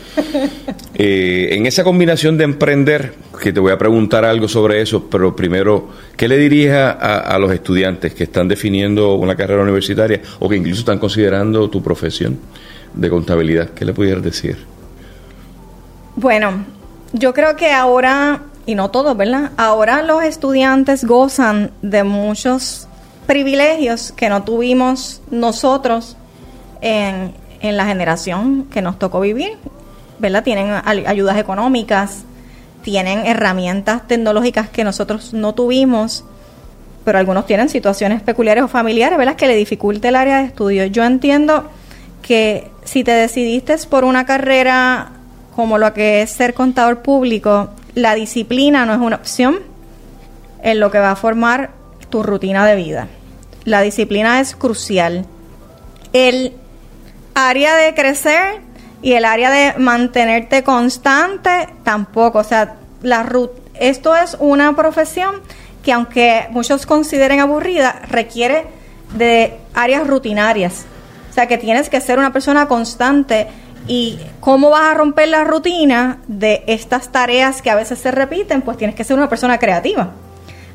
eh, 0.95 1.49
en 1.53 1.67
esa 1.67 1.85
combinación 1.85 2.37
de 2.37 2.45
emprender, 2.45 3.15
que 3.41 3.53
te 3.53 3.61
voy 3.61 3.73
a 3.73 3.79
preguntar 3.79 4.25
algo 4.25 4.49
sobre 4.49 4.81
eso, 4.81 5.09
pero 5.11 5.35
primero, 5.35 5.89
¿qué 6.17 6.29
le 6.29 6.37
dirías 6.37 6.97
a, 7.01 7.19
a 7.19 7.39
los 7.39 7.53
estudiantes 7.53 8.15
que 8.15 8.25
están 8.25 8.49
definiendo 8.49 9.15
una 9.15 9.35
carrera 9.35 9.63
universitaria 9.63 10.21
o 10.39 10.49
que 10.49 10.57
incluso 10.57 10.81
están 10.81 10.99
considerando 10.99 11.69
tu 11.71 11.83
profesión 11.83 12.39
de 12.95 13.11
contabilidad? 13.11 13.71
¿Qué 13.71 13.85
le 13.85 13.93
pudieras 13.93 14.23
decir? 14.23 14.59
Bueno, 16.15 16.82
yo 17.13 17.35
creo 17.35 17.57
que 17.57 17.73
ahora, 17.73 18.43
y 18.67 18.75
no 18.75 18.91
todos, 18.91 19.17
¿verdad? 19.17 19.53
Ahora 19.57 20.03
los 20.03 20.23
estudiantes 20.23 21.05
gozan 21.05 21.71
de 21.83 22.05
muchos 22.05 22.89
privilegios 23.27 24.13
que 24.13 24.29
no 24.29 24.43
tuvimos 24.43 25.21
nosotros 25.31 26.17
en, 26.81 27.35
en 27.61 27.77
la 27.77 27.87
generación 27.87 28.65
que 28.65 28.83
nos 28.83 28.99
tocó 28.99 29.21
vivir, 29.21 29.59
¿verdad? 30.19 30.43
Tienen 30.43 30.71
ayudas 30.85 31.37
económicas, 31.39 32.25
tienen 32.83 33.27
herramientas 33.27 34.07
tecnológicas 34.09 34.69
que 34.69 34.85
nosotros 34.85 35.33
no 35.33 35.55
tuvimos, 35.55 36.25
pero 37.05 37.19
algunos 37.19 37.47
tienen 37.47 37.69
situaciones 37.69 38.23
peculiares 38.23 38.65
o 38.65 38.69
familiares, 38.69 39.19
¿verdad? 39.19 39.37
Que 39.37 39.47
le 39.47 39.57
dificulte 39.57 40.09
el 40.09 40.17
área 40.17 40.39
de 40.39 40.45
estudio. 40.45 40.87
Yo 40.87 41.05
entiendo 41.05 41.69
que 42.23 42.71
si 42.85 43.05
te 43.05 43.13
decidiste 43.13 43.77
por 43.89 44.05
una 44.05 44.27
carrera 44.27 45.13
como 45.55 45.79
lo 45.79 45.93
que 45.93 46.23
es 46.23 46.31
ser 46.31 46.55
contador 46.55 47.03
público, 47.03 47.71
la 47.95 48.15
disciplina 48.15 48.87
no 48.87 48.95
es 48.95 49.01
una 49.01 49.17
opción 49.17 49.61
en 50.63 50.81
lo 50.81 50.91
que 50.91 50.99
va 50.99 51.11
a 51.11 51.17
formar 51.17 51.71
tu 52.09 52.23
rutina 52.23 52.67
de 52.67 52.77
vida. 52.77 53.09
La 53.65 53.81
disciplina 53.83 54.41
es 54.41 54.55
crucial. 54.57 55.27
El 56.13 56.55
área 57.35 57.77
de 57.77 57.95
crecer 57.95 58.61
y 59.03 59.13
el 59.13 59.25
área 59.25 59.51
de 59.51 59.79
mantenerte 59.79 60.63
constante 60.63 61.69
tampoco. 61.83 62.39
O 62.39 62.45
sea, 62.45 62.77
la 63.03 63.29
esto 63.75 64.17
es 64.17 64.37
una 64.39 64.77
profesión 64.77 65.37
que 65.83 65.93
aunque 65.93 66.47
muchos 66.51 66.87
consideren 66.87 67.41
aburrida, 67.41 68.03
requiere 68.09 68.67
de 69.17 69.59
áreas 69.75 70.07
rutinarias. 70.07 70.85
O 71.31 71.35
sea, 71.35 71.49
que 71.49 71.59
tienes 71.59 71.89
que 71.89 72.01
ser 72.01 72.19
una 72.19 72.33
persona 72.33 72.69
constante 72.69 73.49
y 73.89 74.19
cómo 74.41 74.71
vas 74.71 74.91
a 74.91 74.95
romper 74.95 75.29
la 75.29 75.45
rutina 75.45 76.19
de 76.29 76.63
estas 76.67 77.11
tareas 77.11 77.63
que 77.63 77.71
a 77.71 77.75
veces 77.75 77.99
se 77.99 78.11
repiten, 78.11 78.63
pues 78.63 78.77
tienes 78.77 78.95
que 78.97 79.05
ser 79.05 79.17
una 79.17 79.29
persona 79.29 79.59
creativa. 79.59 80.11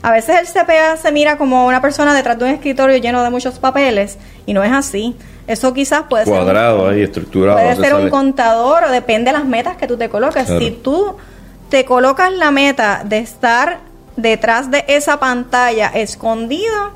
A 0.01 0.11
veces 0.11 0.37
el 0.39 0.47
CPA 0.47 0.97
se 0.97 1.11
mira 1.11 1.37
como 1.37 1.65
una 1.65 1.81
persona 1.81 2.13
detrás 2.13 2.37
de 2.37 2.45
un 2.45 2.51
escritorio 2.51 2.97
lleno 2.97 3.23
de 3.23 3.29
muchos 3.29 3.59
papeles 3.59 4.17
y 4.45 4.53
no 4.53 4.63
es 4.63 4.71
así. 4.71 5.15
Eso 5.47 5.73
quizás 5.73 6.03
puede 6.09 6.25
ser 6.25 6.33
cuadrado 6.33 6.89
ahí 6.89 7.01
estructurado. 7.01 7.57
Puede 7.57 7.75
ser 7.75 7.95
un 7.95 8.09
contador 8.09 8.83
o 8.85 8.91
depende 8.91 9.31
de 9.31 9.37
las 9.37 9.45
metas 9.45 9.77
que 9.77 9.87
tú 9.87 9.97
te 9.97 10.09
coloques. 10.09 10.47
Si 10.59 10.71
tú 10.71 11.15
te 11.69 11.85
colocas 11.85 12.31
la 12.31 12.51
meta 12.51 13.01
de 13.05 13.19
estar 13.19 13.79
detrás 14.17 14.69
de 14.69 14.83
esa 14.87 15.19
pantalla 15.19 15.87
escondido, 15.87 16.91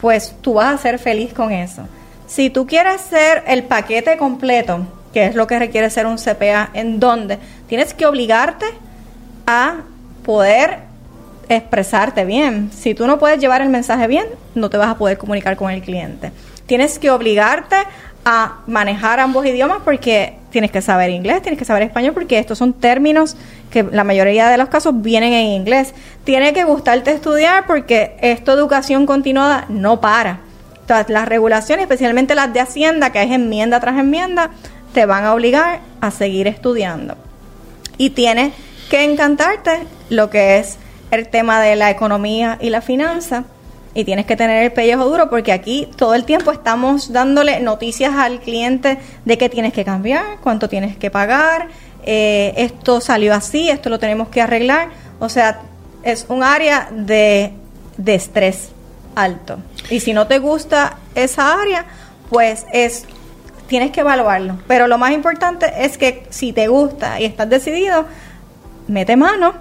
pues 0.00 0.34
tú 0.40 0.54
vas 0.54 0.74
a 0.74 0.78
ser 0.78 0.98
feliz 0.98 1.32
con 1.32 1.50
eso. 1.50 1.82
Si 2.26 2.50
tú 2.50 2.66
quieres 2.66 3.00
ser 3.00 3.42
el 3.46 3.64
paquete 3.64 4.16
completo, 4.16 4.80
que 5.14 5.24
es 5.26 5.36
lo 5.36 5.46
que 5.46 5.58
requiere 5.60 5.88
ser 5.90 6.06
un 6.06 6.16
CPA, 6.16 6.70
en 6.74 6.98
donde 6.98 7.38
tienes 7.68 7.94
que 7.94 8.04
obligarte 8.04 8.66
a 9.46 9.76
poder 10.24 10.80
expresarte 11.48 12.24
bien. 12.24 12.70
Si 12.72 12.94
tú 12.94 13.06
no 13.06 13.18
puedes 13.20 13.38
llevar 13.38 13.62
el 13.62 13.68
mensaje 13.68 14.08
bien, 14.08 14.26
no 14.56 14.68
te 14.68 14.76
vas 14.76 14.88
a 14.88 14.98
poder 14.98 15.16
comunicar 15.16 15.56
con 15.56 15.70
el 15.70 15.82
cliente. 15.82 16.32
Tienes 16.66 16.98
que 16.98 17.10
obligarte 17.10 17.76
a 18.24 18.56
manejar 18.66 19.20
ambos 19.20 19.46
idiomas 19.46 19.78
porque 19.84 20.34
tienes 20.50 20.72
que 20.72 20.82
saber 20.82 21.10
inglés, 21.10 21.42
tienes 21.42 21.58
que 21.58 21.64
saber 21.64 21.84
español 21.84 22.12
porque 22.12 22.38
estos 22.38 22.58
son 22.58 22.72
términos 22.72 23.36
que 23.70 23.84
la 23.84 24.02
mayoría 24.02 24.48
de 24.48 24.56
los 24.56 24.68
casos 24.68 25.00
vienen 25.00 25.32
en 25.32 25.46
inglés. 25.46 25.94
Tiene 26.24 26.52
que 26.52 26.64
gustarte 26.64 27.12
estudiar 27.12 27.66
porque 27.68 28.16
esta 28.20 28.52
educación 28.52 29.06
continuada 29.06 29.66
no 29.68 30.00
para. 30.00 30.40
Entonces, 30.80 31.08
las 31.08 31.28
regulaciones, 31.28 31.84
especialmente 31.84 32.34
las 32.34 32.52
de 32.52 32.60
Hacienda, 32.60 33.10
que 33.10 33.22
es 33.22 33.30
enmienda 33.30 33.80
tras 33.80 33.98
enmienda, 33.98 34.50
te 34.94 35.04
van 35.04 35.24
a 35.24 35.34
obligar 35.34 35.80
a 36.00 36.10
seguir 36.10 36.46
estudiando. 36.46 37.16
Y 37.98 38.10
tienes 38.10 38.54
que 38.88 39.04
encantarte 39.04 39.86
lo 40.08 40.30
que 40.30 40.58
es 40.58 40.78
el 41.10 41.28
tema 41.28 41.60
de 41.60 41.76
la 41.76 41.90
economía 41.90 42.58
y 42.60 42.70
la 42.70 42.80
finanza 42.80 43.44
y 43.92 44.04
tienes 44.04 44.26
que 44.26 44.36
tener 44.36 44.64
el 44.64 44.72
pellejo 44.72 45.04
duro 45.04 45.30
porque 45.30 45.52
aquí 45.52 45.88
todo 45.96 46.14
el 46.14 46.24
tiempo 46.24 46.50
estamos 46.50 47.12
dándole 47.12 47.60
noticias 47.60 48.14
al 48.14 48.40
cliente 48.40 48.98
de 49.24 49.38
qué 49.38 49.48
tienes 49.48 49.72
que 49.72 49.84
cambiar, 49.84 50.38
cuánto 50.42 50.68
tienes 50.68 50.96
que 50.96 51.10
pagar, 51.10 51.68
eh, 52.04 52.52
esto 52.56 53.00
salió 53.00 53.34
así, 53.34 53.70
esto 53.70 53.88
lo 53.90 53.98
tenemos 53.98 54.28
que 54.28 54.42
arreglar. 54.42 54.88
O 55.20 55.28
sea, 55.28 55.60
es 56.02 56.26
un 56.28 56.42
área 56.42 56.88
de, 56.90 57.52
de 57.96 58.14
estrés 58.14 58.70
alto. 59.14 59.58
Y 59.90 60.00
si 60.00 60.12
no 60.12 60.26
te 60.26 60.38
gusta 60.38 60.98
esa 61.14 61.60
área, 61.60 61.86
pues 62.30 62.66
es 62.72 63.06
tienes 63.74 63.90
que 63.90 64.02
evaluarlo. 64.02 64.56
Pero 64.68 64.86
lo 64.86 64.98
más 64.98 65.10
importante 65.10 65.66
es 65.80 65.98
que 65.98 66.22
si 66.30 66.52
te 66.52 66.68
gusta 66.68 67.20
y 67.20 67.24
estás 67.24 67.50
decidido, 67.50 68.06
mete 68.86 69.16
mano 69.16 69.52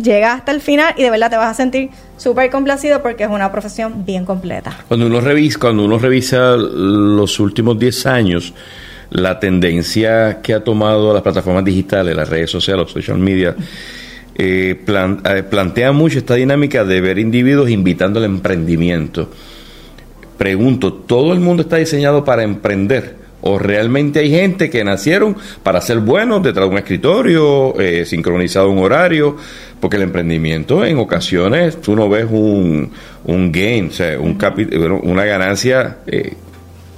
llega 0.00 0.34
hasta 0.34 0.52
el 0.52 0.60
final 0.60 0.94
y 0.96 1.02
de 1.02 1.10
verdad 1.10 1.30
te 1.30 1.36
vas 1.36 1.50
a 1.50 1.54
sentir 1.54 1.90
súper 2.16 2.48
complacido 2.48 3.02
porque 3.02 3.24
es 3.24 3.28
una 3.28 3.50
profesión 3.50 4.04
bien 4.06 4.24
completa. 4.24 4.84
Cuando 4.86 5.06
uno 5.06 5.20
revisa, 5.20 5.58
cuando 5.58 5.84
uno 5.84 5.98
revisa 5.98 6.54
los 6.56 7.40
últimos 7.40 7.76
10 7.76 8.06
años, 8.06 8.54
la 9.10 9.40
tendencia 9.40 10.40
que 10.40 10.54
ha 10.54 10.62
tomado 10.62 11.12
las 11.12 11.22
plataformas 11.24 11.64
digitales, 11.64 12.14
las 12.14 12.28
redes 12.28 12.48
sociales, 12.48 12.84
los 12.84 12.92
social 12.92 13.18
media, 13.18 13.56
eh, 14.36 14.80
eh, 14.86 15.42
plantea 15.42 15.90
mucho 15.90 16.18
esta 16.18 16.36
dinámica 16.36 16.84
de 16.84 17.00
ver 17.00 17.18
individuos 17.18 17.68
invitando 17.68 18.20
al 18.20 18.26
emprendimiento. 18.26 19.28
Pregunto, 20.38 20.92
¿todo 20.92 21.32
el 21.32 21.40
mundo 21.40 21.62
está 21.64 21.78
diseñado 21.78 22.24
para 22.24 22.44
emprender? 22.44 23.25
¿O 23.42 23.58
realmente 23.58 24.20
hay 24.20 24.30
gente 24.30 24.70
que 24.70 24.82
nacieron 24.82 25.36
para 25.62 25.80
ser 25.80 26.00
buenos 26.00 26.42
detrás 26.42 26.66
de 26.66 26.72
un 26.72 26.78
escritorio, 26.78 27.78
eh, 27.78 28.04
sincronizado 28.04 28.70
un 28.70 28.78
horario? 28.78 29.36
Porque 29.78 29.96
el 29.96 30.02
emprendimiento 30.02 30.84
en 30.84 30.98
ocasiones 30.98 31.80
tú 31.80 31.94
no 31.94 32.08
ves 32.08 32.26
un, 32.30 32.90
un 33.24 33.52
gain, 33.52 33.88
o 33.88 33.92
sea, 33.92 34.18
un 34.18 34.38
una 35.02 35.24
ganancia 35.24 35.98
eh, 36.06 36.34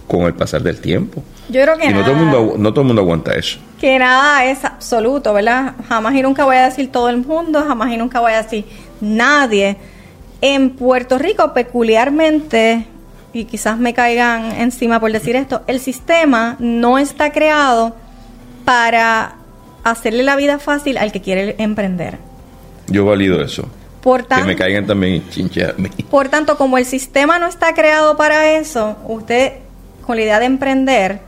con 0.07 0.23
el 0.23 0.35
pasar 0.35 0.63
del 0.63 0.81
tiempo. 0.81 1.23
Yo 1.49 1.63
creo 1.63 1.77
que 1.77 1.87
y 1.87 1.93
no, 1.93 2.01
todo 2.01 2.13
el 2.13 2.17
mundo, 2.17 2.55
no 2.59 2.71
todo 2.73 2.81
el 2.83 2.87
mundo 2.89 3.03
aguanta 3.03 3.35
eso. 3.35 3.59
Que 3.81 3.99
nada 3.99 4.45
es 4.45 4.65
absoluto, 4.65 5.33
¿verdad? 5.33 5.75
Jamás 5.89 6.15
y 6.15 6.23
nunca 6.23 6.45
voy 6.45 6.57
a 6.57 6.65
decir 6.65 6.91
todo 6.91 7.09
el 7.09 7.19
mundo, 7.19 7.65
jamás 7.67 7.93
y 7.93 7.97
nunca 7.97 8.21
voy 8.21 8.33
a 8.33 8.43
decir 8.43 8.65
nadie. 9.01 9.77
En 10.41 10.71
Puerto 10.71 11.19
Rico, 11.19 11.53
peculiarmente, 11.53 12.87
y 13.39 13.45
quizás 13.45 13.79
me 13.79 13.95
caigan 13.95 14.53
encima 14.61 14.99
por 14.99 15.13
decir 15.13 15.37
esto, 15.37 15.63
el 15.69 15.79
sistema 15.79 16.57
no 16.59 16.99
está 16.99 17.31
creado 17.31 17.95
para 18.65 19.37
hacerle 19.85 20.25
la 20.25 20.37
vida 20.37 20.59
fácil 20.59 20.99
al 20.99 21.13
que 21.13 21.21
quiere 21.21 21.55
emprender. 21.59 22.19
Yo 22.89 23.05
valido 23.05 23.41
eso. 23.41 23.69
Por 24.03 24.27
que 24.27 24.43
me 24.43 24.57
caigan 24.57 24.87
también. 24.87 25.23
Por 26.11 26.29
tanto, 26.29 26.57
como 26.57 26.79
el 26.79 26.85
sistema 26.85 27.39
no 27.39 27.47
está 27.47 27.75
creado 27.75 28.17
para 28.17 28.53
eso, 28.53 28.97
usted 29.07 29.55
con 30.07 30.17
la 30.17 30.23
idea 30.23 30.39
de 30.39 30.47
emprender, 30.47 31.21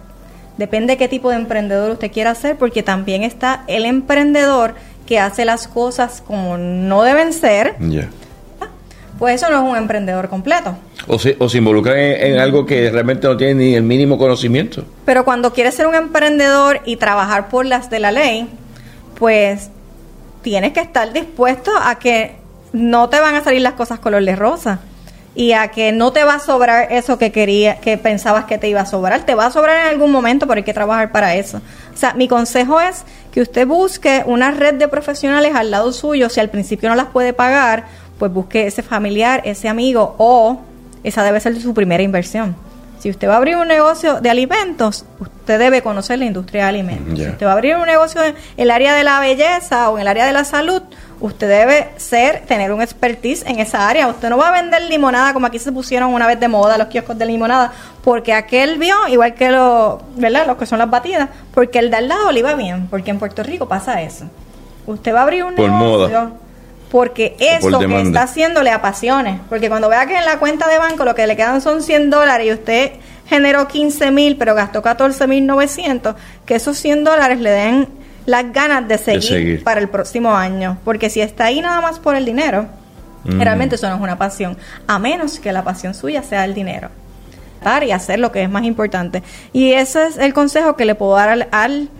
depende 0.57 0.97
qué 0.97 1.09
tipo 1.09 1.31
de 1.31 1.37
emprendedor 1.37 1.91
usted 1.91 2.11
quiera 2.11 2.35
ser, 2.35 2.57
porque 2.57 2.83
también 2.83 3.23
está 3.23 3.65
el 3.67 3.85
emprendedor 3.85 4.75
que 5.07 5.19
hace 5.19 5.45
las 5.45 5.69
cosas 5.69 6.23
como 6.27 6.57
no 6.57 7.03
deben 7.03 7.33
ser. 7.33 7.77
Ya 7.81 8.09
pues 9.21 9.35
eso 9.35 9.51
no 9.51 9.59
es 9.59 9.71
un 9.71 9.77
emprendedor 9.77 10.31
completo. 10.31 10.79
O 11.07 11.19
se, 11.19 11.37
o 11.39 11.47
se 11.51 11.59
involucra 11.59 11.95
en, 12.03 12.39
algo 12.39 12.65
que 12.65 12.91
realmente 12.91 13.29
no 13.29 13.37
tiene 13.37 13.55
ni 13.55 13.75
el 13.75 13.83
mínimo 13.83 14.17
conocimiento. 14.17 14.83
Pero 15.05 15.27
cuando 15.27 15.53
quieres 15.53 15.75
ser 15.75 15.87
un 15.87 15.95
emprendedor 15.95 16.81
y 16.87 16.97
trabajar 16.97 17.51
por 17.51 17.67
las 17.67 17.91
de 17.91 18.01
la 18.01 18.13
ley, 18.13 18.49
pues 19.19 19.69
tienes 20.41 20.73
que 20.73 20.81
estar 20.81 21.13
dispuesto 21.13 21.71
a 21.79 21.97
que 21.99 22.37
no 22.73 23.11
te 23.11 23.21
van 23.21 23.35
a 23.35 23.45
salir 23.45 23.61
las 23.61 23.75
cosas 23.75 23.99
color 23.99 24.25
de 24.25 24.35
rosa 24.35 24.81
y 25.35 25.53
a 25.53 25.69
que 25.69 25.93
no 25.93 26.13
te 26.13 26.25
va 26.25 26.37
a 26.37 26.41
sobrar 26.41 26.91
eso 26.91 27.19
que 27.19 27.31
quería, 27.31 27.77
que 27.77 27.99
pensabas 27.99 28.47
que 28.47 28.57
te 28.57 28.69
iba 28.69 28.81
a 28.81 28.87
sobrar. 28.87 29.27
Te 29.27 29.35
va 29.35 29.47
a 29.47 29.51
sobrar 29.51 29.87
en 29.87 29.93
algún 29.93 30.11
momento, 30.11 30.47
pero 30.47 30.57
hay 30.57 30.65
que 30.65 30.73
trabajar 30.73 31.13
para 31.13 31.35
eso. 31.35 31.61
O 31.93 31.97
sea, 31.97 32.15
mi 32.15 32.27
consejo 32.27 32.81
es 32.81 33.05
que 33.33 33.43
usted 33.43 33.67
busque 33.67 34.23
una 34.25 34.51
red 34.51 34.75
de 34.75 34.89
profesionales 34.89 35.55
al 35.55 35.71
lado 35.71 35.93
suyo, 35.93 36.31
si 36.31 36.41
al 36.41 36.49
principio 36.49 36.89
no 36.89 36.95
las 36.95 37.09
puede 37.09 37.35
pagar, 37.35 37.85
pues 38.21 38.31
busque 38.31 38.67
ese 38.67 38.83
familiar, 38.83 39.41
ese 39.47 39.67
amigo 39.67 40.15
o 40.19 40.61
esa 41.03 41.25
debe 41.25 41.41
ser 41.41 41.59
su 41.59 41.73
primera 41.73 42.03
inversión. 42.03 42.55
Si 42.99 43.09
usted 43.09 43.27
va 43.27 43.33
a 43.33 43.37
abrir 43.39 43.57
un 43.57 43.67
negocio 43.67 44.21
de 44.21 44.29
alimentos, 44.29 45.07
usted 45.19 45.59
debe 45.59 45.81
conocer 45.81 46.19
la 46.19 46.27
industria 46.27 46.65
de 46.65 46.69
alimentos. 46.69 47.19
Si 47.19 47.27
usted 47.27 47.47
va 47.47 47.53
a 47.53 47.55
abrir 47.55 47.77
un 47.77 47.87
negocio 47.87 48.23
en 48.23 48.35
el 48.59 48.71
área 48.71 48.95
de 48.95 49.05
la 49.05 49.21
belleza 49.21 49.89
o 49.89 49.97
en 49.97 50.03
el 50.03 50.09
área 50.09 50.27
de 50.27 50.35
la 50.35 50.45
salud, 50.45 50.83
usted 51.19 51.49
debe 51.49 51.89
ser, 51.97 52.43
tener 52.47 52.75
un 52.75 52.83
expertise 52.83 53.43
en 53.47 53.59
esa 53.59 53.89
área. 53.89 54.07
Usted 54.07 54.29
no 54.29 54.37
va 54.37 54.51
a 54.51 54.61
vender 54.61 54.83
limonada 54.83 55.33
como 55.33 55.47
aquí 55.47 55.59
se 55.59 55.73
pusieron 55.73 56.13
una 56.13 56.27
vez 56.27 56.39
de 56.39 56.49
moda 56.49 56.77
los 56.77 56.89
kioscos 56.89 57.17
de 57.17 57.25
limonada, 57.25 57.73
porque 58.05 58.35
aquel 58.35 58.79
vio, 58.79 58.95
igual 59.09 59.33
que 59.33 59.51
lo, 59.51 60.03
¿verdad? 60.17 60.47
los 60.47 60.59
que 60.59 60.67
son 60.67 60.79
las 60.79 60.91
batidas, 60.91 61.31
porque 61.55 61.79
el 61.79 61.91
de 61.91 61.97
al 61.97 62.09
lado 62.09 62.31
le 62.33 62.41
iba 62.41 62.53
bien, 62.53 62.87
porque 62.89 63.11
en 63.13 63.19
Puerto 63.19 63.43
Rico 63.43 63.67
pasa 63.67 64.03
eso. 64.03 64.27
Usted 64.87 65.15
va 65.15 65.21
a 65.21 65.23
abrir 65.23 65.45
un 65.45 65.55
Por 65.55 65.71
negocio. 65.71 66.21
Moda 66.21 66.31
porque 66.91 67.37
eso 67.39 67.79
que 67.79 68.03
está 68.03 68.23
haciendo 68.23 68.63
le 68.63 68.71
apasione. 68.71 69.41
Porque 69.49 69.69
cuando 69.69 69.89
vea 69.89 70.07
que 70.07 70.17
en 70.17 70.25
la 70.25 70.39
cuenta 70.39 70.69
de 70.69 70.79
banco 70.79 71.05
lo 71.05 71.15
que 71.15 71.27
le 71.27 71.37
quedan 71.37 71.61
son 71.61 71.83
100 71.83 72.11
dólares 72.11 72.47
y 72.47 72.53
usted 72.53 72.93
generó 73.29 73.69
15 73.69 74.11
mil, 74.11 74.37
pero 74.37 74.55
gastó 74.55 74.83
14 74.83 75.27
mil 75.29 75.47
900, 75.47 76.17
que 76.45 76.57
esos 76.57 76.77
100 76.79 77.05
dólares 77.05 77.41
le 77.41 77.51
den 77.51 77.89
las 78.27 78.53
ganas 78.53 78.87
de 78.89 78.99
seguir, 78.99 79.63
para 79.63 79.81
el 79.81 79.89
próximo 79.89 80.35
año. 80.35 80.79
Porque 80.85 81.11
si 81.11 81.21
está 81.21 81.47
ahí 81.47 81.61
nada 81.61 81.81
más 81.81 82.01
por 82.01 82.17
el 82.17 82.25
dinero, 82.25 82.67
mm. 83.25 83.41
realmente 83.41 83.77
eso 83.77 83.89
no 83.89 83.95
es 83.95 84.01
una 84.01 84.19
pasión. 84.19 84.59
A 84.87 84.99
menos 84.99 85.39
que 85.39 85.53
la 85.53 85.63
pasión 85.63 85.95
suya 85.95 86.23
sea 86.23 86.45
el 86.45 86.55
dinero. 86.55 86.91
Y 87.87 87.91
hacer 87.91 88.19
lo 88.19 88.33
que 88.33 88.43
es 88.43 88.51
más 88.51 88.65
importante. 88.65 89.23
Y 89.53 89.73
ese 89.73 90.07
es 90.07 90.17
el 90.17 90.33
consejo 90.33 90.77
que 90.77 90.87
le 90.87 90.95
puedo 90.95 91.15
dar 91.15 91.47
al 91.51 91.91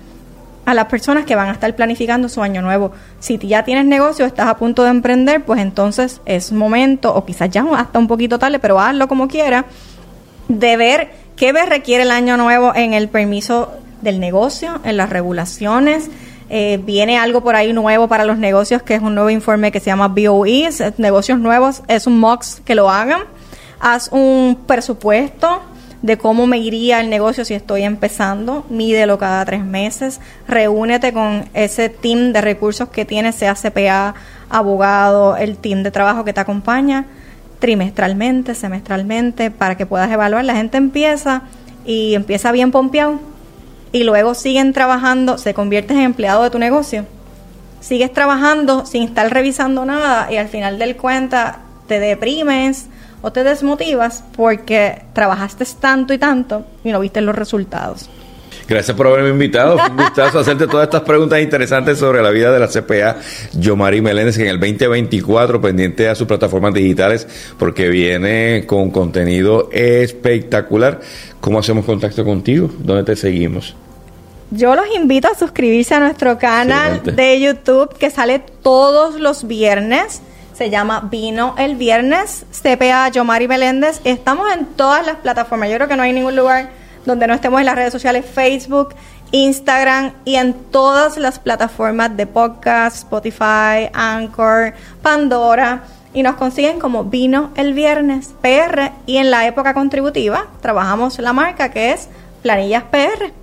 a 0.71 0.75
las 0.75 0.87
personas 0.87 1.25
que 1.25 1.35
van 1.35 1.49
a 1.49 1.53
estar 1.53 1.75
planificando 1.75 2.29
su 2.29 2.43
año 2.43 2.63
nuevo. 2.63 2.93
Si 3.19 3.39
ya 3.39 3.65
tienes 3.65 3.87
negocio, 3.87 4.25
estás 4.25 4.47
a 4.47 4.57
punto 4.57 4.85
de 4.85 4.91
emprender, 4.91 5.45
pues 5.45 5.61
entonces 5.61 6.21
es 6.27 6.53
momento, 6.53 7.13
o 7.13 7.25
quizás 7.25 7.51
ya 7.51 7.65
hasta 7.77 7.99
un 7.99 8.07
poquito 8.07 8.39
tarde, 8.39 8.61
pero 8.61 8.79
hazlo 8.79 9.09
como 9.09 9.27
quiera, 9.27 9.65
de 10.47 10.77
ver 10.77 11.11
qué 11.35 11.53
requiere 11.53 12.05
el 12.05 12.13
año 12.13 12.37
nuevo 12.37 12.73
en 12.73 12.95
el 12.95 13.09
permiso 13.09 13.73
del 14.01 14.21
negocio, 14.21 14.79
en 14.85 14.97
las 14.97 15.11
regulaciones. 15.11 16.09
Eh, 16.51 16.81
viene 16.85 17.19
algo 17.19 17.41
por 17.41 17.57
ahí 17.57 17.73
nuevo 17.73 18.07
para 18.07 18.25
los 18.25 18.39
negocios, 18.39 18.81
que 18.81 18.95
es 18.95 19.03
un 19.03 19.17
nuevo 19.17 19.31
informe 19.31 19.73
que 19.73 19.81
se 19.81 19.87
llama 19.87 20.07
BOE, 20.07 20.69
negocios 20.99 21.41
nuevos, 21.41 21.83
es 21.89 22.07
un 22.07 22.21
MOX 22.21 22.63
que 22.65 22.77
lo 22.77 22.89
hagan. 22.91 23.23
Haz 23.81 24.09
un 24.13 24.57
presupuesto 24.69 25.63
de 26.03 26.17
cómo 26.17 26.47
me 26.47 26.59
iría 26.59 27.01
el 27.01 27.11
negocio 27.11 27.45
si 27.45 27.55
estoy 27.55 27.83
empezando, 27.83 28.65
mídelo 28.71 29.19
cada 29.19 29.45
tres 29.45 29.65
meses, 29.65 30.21
reúnete 30.49 31.13
con 31.13 31.49
ese 31.53 31.89
team 31.89 32.33
de 32.33 32.41
recursos 32.41 32.89
que 32.89 33.05
tiene, 33.05 33.33
sea 33.33 33.55
CPA, 33.55 34.15
abogado, 34.49 35.37
el 35.37 35.57
team 35.59 35.83
de 35.83 35.91
trabajo 35.91 36.25
que 36.25 36.33
te 36.33 36.41
acompaña, 36.41 37.07
trimestralmente, 37.59 38.55
semestralmente, 38.55 39.51
para 39.51 39.77
que 39.77 39.87
puedas 39.87 40.11
evaluar. 40.11 40.45
La 40.45 40.55
gente 40.55 40.79
empieza 40.79 41.43
y 41.85 42.15
empieza 42.15 42.51
bien 42.53 42.71
pompeado 42.71 43.21
y 43.93 44.05
luego 44.05 44.35
siguen 44.35 44.73
trabajando, 44.73 45.39
se 45.39 45.55
conviertes 45.55 45.97
en 45.97 46.05
empleado 46.05 46.43
de 46.43 46.51
tu 46.51 46.59
negocio. 46.59 47.05
Sigues 47.81 48.13
trabajando 48.13 48.87
sin 48.87 49.03
estar 49.03 49.31
revisando 49.33 49.85
nada 49.85 50.31
y 50.31 50.37
al 50.37 50.49
final 50.49 50.79
del 50.79 50.97
cuenta 50.97 51.61
te 51.87 51.99
deprimes 51.99 52.87
o 53.23 53.33
te 53.33 53.45
desmotivas 53.45 54.25
porque 54.37 55.03
trabajaste 55.13 55.65
tanto 55.81 56.15
y 56.15 56.19
tanto 56.19 56.65
y 56.85 56.91
no 56.91 57.01
viste 57.01 57.21
los 57.21 57.35
resultados. 57.35 58.09
Gracias 58.71 58.97
por 58.97 59.09
haberme 59.09 59.31
invitado. 59.31 59.77
un 59.91 59.97
gustazo 59.97 60.39
hacerte 60.39 60.69
todas 60.69 60.85
estas 60.85 61.03
preguntas 61.03 61.41
interesantes 61.41 61.99
sobre 61.99 62.23
la 62.23 62.31
vida 62.31 62.53
de 62.53 62.61
la 62.61 62.69
CPA. 62.69 63.17
Yomari 63.55 64.01
Meléndez, 64.01 64.39
en 64.39 64.47
el 64.47 64.61
2024, 64.61 65.61
pendiente 65.61 66.09
a 66.09 66.15
sus 66.15 66.29
plataformas 66.29 66.73
digitales, 66.73 67.27
porque 67.59 67.89
viene 67.89 68.65
con 68.67 68.91
contenido 68.91 69.69
espectacular. 69.73 71.01
¿Cómo 71.41 71.59
hacemos 71.59 71.85
contacto 71.85 72.25
contigo? 72.25 72.71
¿Dónde 72.79 73.03
te 73.03 73.17
seguimos? 73.17 73.75
Yo 74.53 74.77
los 74.77 74.87
invito 74.95 75.29
a 75.29 75.35
suscribirse 75.35 75.95
a 75.95 76.01
nuestro 76.01 76.39
canal 76.39 77.03
de 77.03 77.41
YouTube 77.41 77.97
que 77.99 78.11
sale 78.11 78.41
todos 78.63 79.19
los 79.19 79.49
viernes. 79.49 80.23
Se 80.61 80.69
llama 80.69 81.09
Vino 81.11 81.55
el 81.57 81.77
Viernes, 81.77 82.45
CPA 82.51 83.09
Yomari 83.09 83.49
Meléndez. 83.49 84.03
Estamos 84.05 84.53
en 84.53 84.67
todas 84.67 85.07
las 85.07 85.17
plataformas. 85.17 85.71
Yo 85.71 85.77
creo 85.77 85.89
que 85.89 85.97
no 85.97 86.03
hay 86.03 86.13
ningún 86.13 86.37
lugar 86.37 86.69
donde 87.07 87.27
no 87.27 87.33
estemos 87.33 87.61
en 87.61 87.65
las 87.65 87.77
redes 87.77 87.95
sociales 87.95 88.27
Facebook, 88.27 88.95
Instagram 89.33 90.13
y 90.27 90.35
en 90.35 90.53
todas 90.53 91.17
las 91.17 91.39
plataformas 91.39 92.15
de 92.15 92.27
podcast, 92.27 92.99
Spotify, 92.99 93.89
Anchor, 93.95 94.75
Pandora. 95.01 95.85
Y 96.13 96.23
nos 96.23 96.37
consiguen 96.37 96.79
como 96.79 97.05
Vino 97.05 97.53
el 97.57 97.73
Viernes 97.73 98.35
PR. 98.43 98.93
Y 99.07 99.17
en 99.17 99.31
la 99.31 99.47
época 99.47 99.73
contributiva 99.73 100.49
trabajamos 100.61 101.19
la 101.21 101.33
marca 101.33 101.71
que 101.71 101.93
es 101.93 102.11
Planillas 102.43 102.83
PR. 102.83 103.40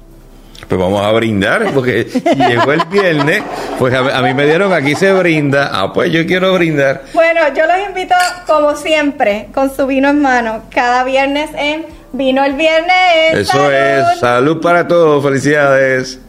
Pues 0.67 0.82
vamos 0.82 1.02
a 1.02 1.12
brindar, 1.12 1.72
porque 1.74 2.06
llegó 2.36 2.74
el 2.74 2.84
viernes, 2.86 3.43
pues 3.80 3.93
a, 3.93 4.22
mí 4.22 4.34
me 4.34 4.46
dieron 4.46 4.74
aquí 4.74 4.96
se 4.96 5.13
brinda, 5.13 5.70
ah, 5.72 5.93
pues 5.93 6.12
yo 6.12 6.26
quiero 6.26 6.54
brindar. 6.54 7.04
Bueno, 7.13 7.41
yo 7.56 7.65
los 7.65 7.88
invito, 7.88 8.15
como 8.46 8.76
siempre, 8.76 9.48
con 9.54 9.74
su 9.74 9.88
vino 9.88 10.10
en 10.10 10.22
mano, 10.22 10.63
cada 10.70 11.04
viernes 11.04 11.50
en 11.56 11.86
Vino 12.13 12.43
el 12.43 12.54
viernes. 12.54 13.34
Eso 13.34 13.72
es. 13.72 14.20
Salud 14.20 14.62
para 14.62 14.88
todos. 14.88 15.24
Felicidades. 15.24 16.20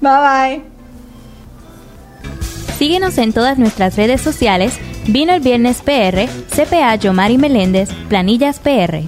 Bye 0.00 0.10
bye. 0.10 0.62
Síguenos 2.78 3.18
en 3.18 3.32
todas 3.32 3.58
nuestras 3.58 3.96
redes 3.96 4.20
sociales. 4.20 4.78
Vino 5.06 5.34
el 5.34 5.40
viernes 5.40 5.82
PR, 5.82 6.28
CPA 6.48 6.94
Yomari 6.96 7.36
Meléndez, 7.36 7.90
Planillas 8.08 8.58
PR. 8.58 9.02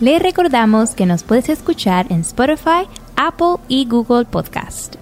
Le 0.00 0.18
recordamos 0.18 0.94
que 0.94 1.06
nos 1.06 1.22
puedes 1.22 1.48
escuchar 1.48 2.06
en 2.08 2.22
Spotify, 2.22 2.88
Apple 3.24 3.58
y 3.68 3.84
Google 3.84 4.24
Podcast. 4.24 5.01